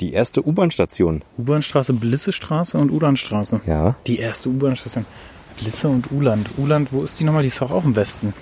Die 0.00 0.12
erste 0.12 0.46
U-Bahn-Station. 0.46 1.22
U-Bahn-Straße, 1.38 1.94
Blissestraße 1.94 2.76
und 2.76 2.90
Ulandstraße. 2.90 3.62
Ja. 3.66 3.96
Die 4.06 4.18
erste 4.18 4.50
U-Bahn-Station. 4.50 5.06
Blisse 5.58 5.88
und 5.88 6.12
Uland. 6.12 6.50
Uland, 6.58 6.92
wo 6.92 7.02
ist 7.02 7.18
die 7.18 7.24
nochmal? 7.24 7.42
Die 7.42 7.48
ist 7.48 7.62
doch 7.62 7.70
auch 7.70 7.84
im 7.84 7.96
Westen. 7.96 8.34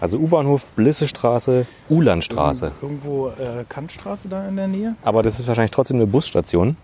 Also 0.00 0.18
U-Bahnhof, 0.18 0.64
Blissestraße, 0.76 1.66
Ulandstraße. 1.88 2.72
Irgendwo 2.80 3.28
äh, 3.28 3.64
Kantstraße 3.68 4.28
da 4.28 4.48
in 4.48 4.56
der 4.56 4.68
Nähe? 4.68 4.94
Aber 5.02 5.22
das 5.22 5.40
ist 5.40 5.46
wahrscheinlich 5.46 5.72
trotzdem 5.72 5.96
eine 5.96 6.06
Busstation. 6.06 6.76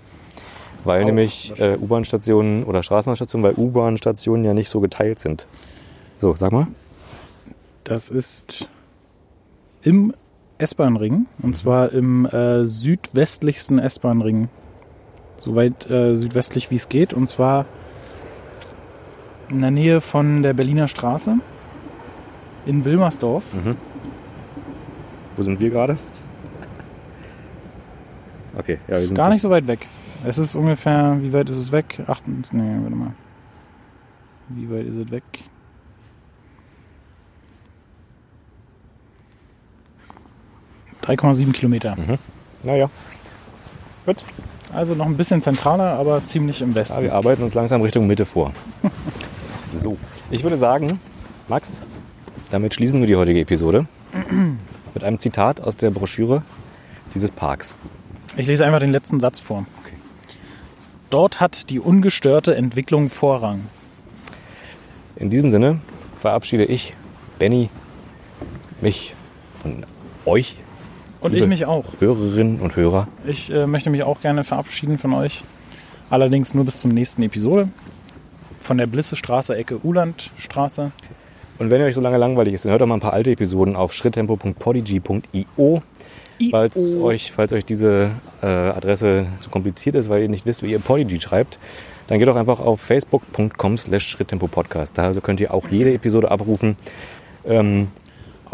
Weil 0.85 1.03
Auch 1.03 1.07
nämlich 1.07 1.53
äh, 1.59 1.77
U-Bahn-Stationen 1.77 2.65
oder 2.65 2.83
Straßenbahnstationen, 2.83 3.45
weil 3.45 3.55
U-Bahn-Stationen 3.55 4.45
ja 4.45 4.55
nicht 4.55 4.69
so 4.69 4.81
geteilt 4.81 5.21
sind. 5.21 5.47
So, 6.19 6.35
sag 6.35 6.53
mal. 6.53 6.67
Das 7.85 8.11
ist 8.11 8.69
im 9.83 10.13
S-Bahn-Ring. 10.59 11.27
Und 11.43 11.57
zwar 11.57 11.93
im 11.93 12.27
äh, 12.27 12.65
südwestlichsten 12.65 13.79
S-Bahn-Ring. 13.79 14.49
Soweit 15.37 15.91
äh, 15.91 16.15
südwestlich 16.15 16.71
wie 16.71 16.77
es 16.77 16.89
geht. 16.89 17.13
Und 17.13 17.27
zwar 17.27 17.67
in 19.51 19.61
der 19.61 19.71
Nähe 19.71 20.01
von 20.01 20.43
der 20.43 20.55
Berliner 20.55 20.89
Straße. 20.89 21.37
In 22.65 22.85
Wilmersdorf. 22.85 23.45
Wo 25.37 25.43
sind 25.43 25.61
wir 25.61 25.71
gerade? 25.71 25.97
Okay, 28.59 28.79
ja, 28.89 28.95
wir 28.95 28.99
Ist 28.99 29.09
sind 29.09 29.17
gar 29.17 29.29
nicht 29.29 29.43
so 29.43 29.51
weit 29.51 29.67
weg. 29.67 29.87
Es 30.25 30.39
ist 30.39 30.55
ungefähr, 30.55 31.19
wie 31.21 31.33
weit 31.33 31.49
ist 31.49 31.57
es 31.57 31.73
weg? 31.73 32.03
Acht, 32.07 32.27
nee, 32.27 32.77
warte 32.83 32.97
mal. 32.97 33.13
Wie 34.49 34.71
weit 34.71 34.87
ist 34.87 34.97
es 34.97 35.11
weg? 35.11 35.23
...3,7 41.07 41.53
Kilometer. 41.53 41.97
Naja. 42.63 42.91
Gut. 44.05 44.17
Also 44.73 44.95
noch 44.95 45.07
ein 45.07 45.17
bisschen 45.17 45.41
zentraler, 45.41 45.95
aber 45.95 46.25
ziemlich 46.25 46.61
im 46.61 46.71
Ja, 46.71 46.77
Westen. 46.77 47.03
wir 47.03 47.15
arbeiten 47.15 47.43
uns 47.43 47.55
langsam 47.55 47.81
Richtung 47.83 48.07
Mitte 48.07 48.27
vor. 48.27 48.53
so. 49.75 49.97
Ich 50.31 50.43
würde 50.43 50.59
sagen, 50.59 50.99
Max, 51.49 51.79
damit 52.51 52.75
schließen 52.75 53.01
wir 53.01 53.07
die 53.07 53.17
heutige 53.17 53.41
Episode. 53.41 53.87
Mit 54.95 55.05
einem 55.05 55.19
Zitat 55.19 55.61
aus 55.61 55.77
der 55.77 55.91
Broschüre 55.91 56.43
dieses 57.15 57.31
Parks. 57.31 57.75
Ich 58.37 58.47
lese 58.47 58.65
einfach 58.67 58.81
den 58.81 58.91
letzten 58.91 59.21
Satz 59.21 59.41
vor. 59.41 59.67
Dort 61.11 61.41
hat 61.41 61.71
die 61.71 61.79
ungestörte 61.79 62.57
Entwicklung 62.57 63.09
Vorrang. 63.09 63.67
In 65.15 65.31
diesem 65.31 65.51
Sinne 65.51 65.81
verabschiede 66.21 66.65
ich, 66.65 66.95
Benny, 67.39 67.71
mich 68.81 69.15
von 69.63 69.85
euch, 70.25 70.57
Und 71.27 71.35
ich 71.35 71.47
mich 71.47 71.67
auch. 71.67 71.85
Hörerinnen 71.99 72.61
und 72.61 72.77
Hörer. 72.77 73.09
Ich 73.27 73.51
äh, 73.51 73.67
möchte 73.67 73.91
mich 73.91 74.03
auch 74.03 74.21
gerne 74.21 74.45
verabschieden 74.45 74.99
von 74.99 75.13
euch. 75.13 75.43
Allerdings 76.09 76.55
nur 76.55 76.65
bis 76.65 76.81
zum 76.81 76.93
nächsten 76.93 77.23
Episode. 77.23 77.69
Von 78.61 78.79
der 78.79 78.87
Blissestraße, 78.87 79.57
Ecke 79.57 79.79
Ulandstraße. 79.83 80.93
Und 81.59 81.71
wenn 81.71 81.81
ihr 81.81 81.87
euch 81.87 81.95
so 81.95 82.01
lange 82.01 82.19
langweilig 82.19 82.55
ist, 82.55 82.65
dann 82.65 82.71
hört 82.71 82.83
doch 82.83 82.87
mal 82.87 82.95
ein 82.95 83.01
paar 83.01 83.13
alte 83.13 83.31
Episoden 83.31 83.77
auf 83.77 83.93
schritttempo.podigy.io. 83.93 85.83
Falls 86.51 86.77
euch, 86.77 87.33
falls 87.35 87.53
euch 87.53 87.65
diese 87.65 88.11
äh, 88.43 88.47
Adresse 88.47 89.27
zu 89.41 89.49
kompliziert 89.49 89.95
ist, 89.95 90.09
weil 90.09 90.23
ihr 90.23 90.29
nicht 90.29 90.45
wisst, 90.45 90.63
wie 90.63 90.71
ihr 90.71 90.79
Podigy 90.79 91.19
schreibt, 91.21 91.59
dann 92.09 92.19
geht 92.19 92.29
doch 92.29 92.37
einfach 92.37 92.61
auf 92.61 92.81
facebook.com 92.81 93.79
slash 93.79 94.07
schritttempopodcast. 94.07 94.93
Da 94.95 95.05
also 95.05 95.21
könnt 95.21 95.41
ihr 95.41 95.53
auch 95.55 95.69
jede 95.69 95.93
Episode 95.95 96.31
abrufen. 96.31 96.77
Ähm, 97.47 97.89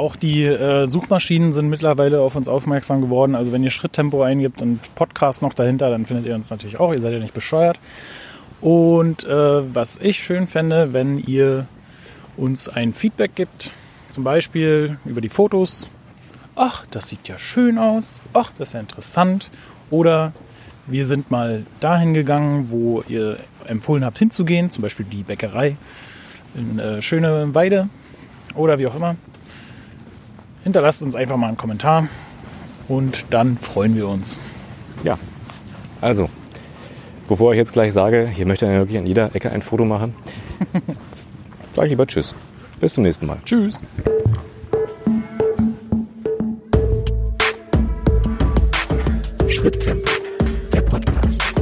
Auch 0.03 0.17
die 0.17 0.43
äh, 0.43 0.87
Suchmaschinen 0.87 1.53
sind 1.53 1.69
mittlerweile 1.69 2.23
auf 2.23 2.35
uns 2.35 2.49
aufmerksam 2.49 3.03
geworden. 3.03 3.37
Also 3.37 3.53
wenn 3.53 3.63
ihr 3.63 3.71
Schritttempo 3.71 4.21
eingibt 4.21 4.61
und 4.61 4.81
Podcast 4.97 5.43
noch 5.43 5.55
dahinter, 5.55 5.91
dann 5.91 6.07
findet 6.07 6.27
ihr 6.27 6.35
uns 6.35 6.51
natürlich 6.51 6.81
auch. 6.81 6.93
Ihr 6.93 6.99
seid 6.99 7.13
ja 7.13 7.21
nicht 7.21 7.35
bescheuert. 7.35 7.79
Und 8.61 9.23
äh, 9.23 9.75
was 9.75 9.99
ich 9.99 10.25
schön 10.25 10.49
fände, 10.49 10.93
wenn 10.93 11.19
ihr 11.19 11.69
uns 12.37 12.69
ein 12.69 12.95
Feedback 12.95 13.37
gibt, 13.37 13.71
zum 14.09 14.25
Beispiel 14.25 14.99
über 15.05 15.21
die 15.21 15.29
Fotos. 15.29 15.89
Ach, 16.57 16.85
das 16.91 17.09
sieht 17.09 17.29
ja 17.29 17.39
schön 17.39 17.79
aus. 17.79 18.21
Ach, 18.33 18.51
das 18.59 18.71
ist 18.71 18.73
ja 18.73 18.81
interessant. 18.81 19.51
Oder 19.89 20.33
wir 20.89 21.07
sind 21.07 21.31
mal 21.31 21.65
dahin 21.79 22.13
gegangen, 22.13 22.73
wo 22.73 23.05
ihr 23.07 23.37
empfohlen 23.69 24.05
habt 24.05 24.19
hinzugehen, 24.19 24.69
zum 24.69 24.83
Beispiel 24.83 25.07
die 25.07 25.23
Bäckerei 25.23 25.77
in 26.57 26.81
äh, 26.81 27.01
Schöne 27.01 27.55
Weide 27.55 27.89
oder 28.57 28.81
wie 28.81 28.89
auch 28.89 28.97
immer. 28.97 29.15
Hinterlasst 30.65 31.03
uns 31.03 31.17
einfach 31.17 31.37
mal 31.37 31.49
einen 31.49 31.57
Kommentar 31.57 32.09
und 32.89 33.27
dann 33.31 33.59
freuen 33.59 33.97
wir 33.97 34.09
uns. 34.09 34.39
ja, 35.03 35.19
also, 36.01 36.29
bevor 37.29 37.53
ich 37.53 37.59
jetzt 37.59 37.73
gleich 37.73 37.93
sage, 37.93 38.29
hier 38.29 38.47
möchte 38.47 38.67
ich 38.67 38.73
wirklich 38.73 38.99
an 38.99 39.07
jeder 39.07 39.35
Ecke 39.35 39.51
ein 39.51 39.63
Foto 39.63 39.85
machen, 39.85 40.15
sage 41.75 41.87
ich 41.87 41.91
lieber 41.91 42.07
Tschüss. 42.07 42.35
Bis 42.81 42.95
zum 42.95 43.05
nächsten 43.05 43.27
Mal. 43.27 43.39
Tschüss. 43.45 43.79
Schritttempo, 49.49 50.11
der 50.73 50.81
Podcast. 50.81 51.55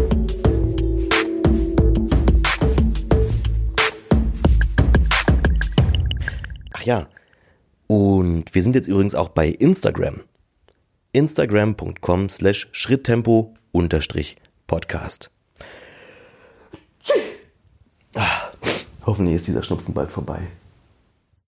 Ach 6.73 6.83
ja, 6.83 7.07
und 7.91 8.55
wir 8.55 8.63
sind 8.63 8.77
jetzt 8.77 8.87
übrigens 8.87 9.17
auch 9.17 9.31
bei 9.31 9.49
Instagram. 9.49 10.21
Instagram.com 11.11 12.29
slash 12.29 12.69
Schritttempo 12.71 13.57
unterstrich 13.73 14.37
Podcast. 14.69 15.33
Ah, 18.15 18.53
hoffentlich 19.05 19.35
ist 19.35 19.49
dieser 19.49 19.65
Schnupfen 19.65 19.93
bald 19.93 20.13
vorbei. 20.13 20.43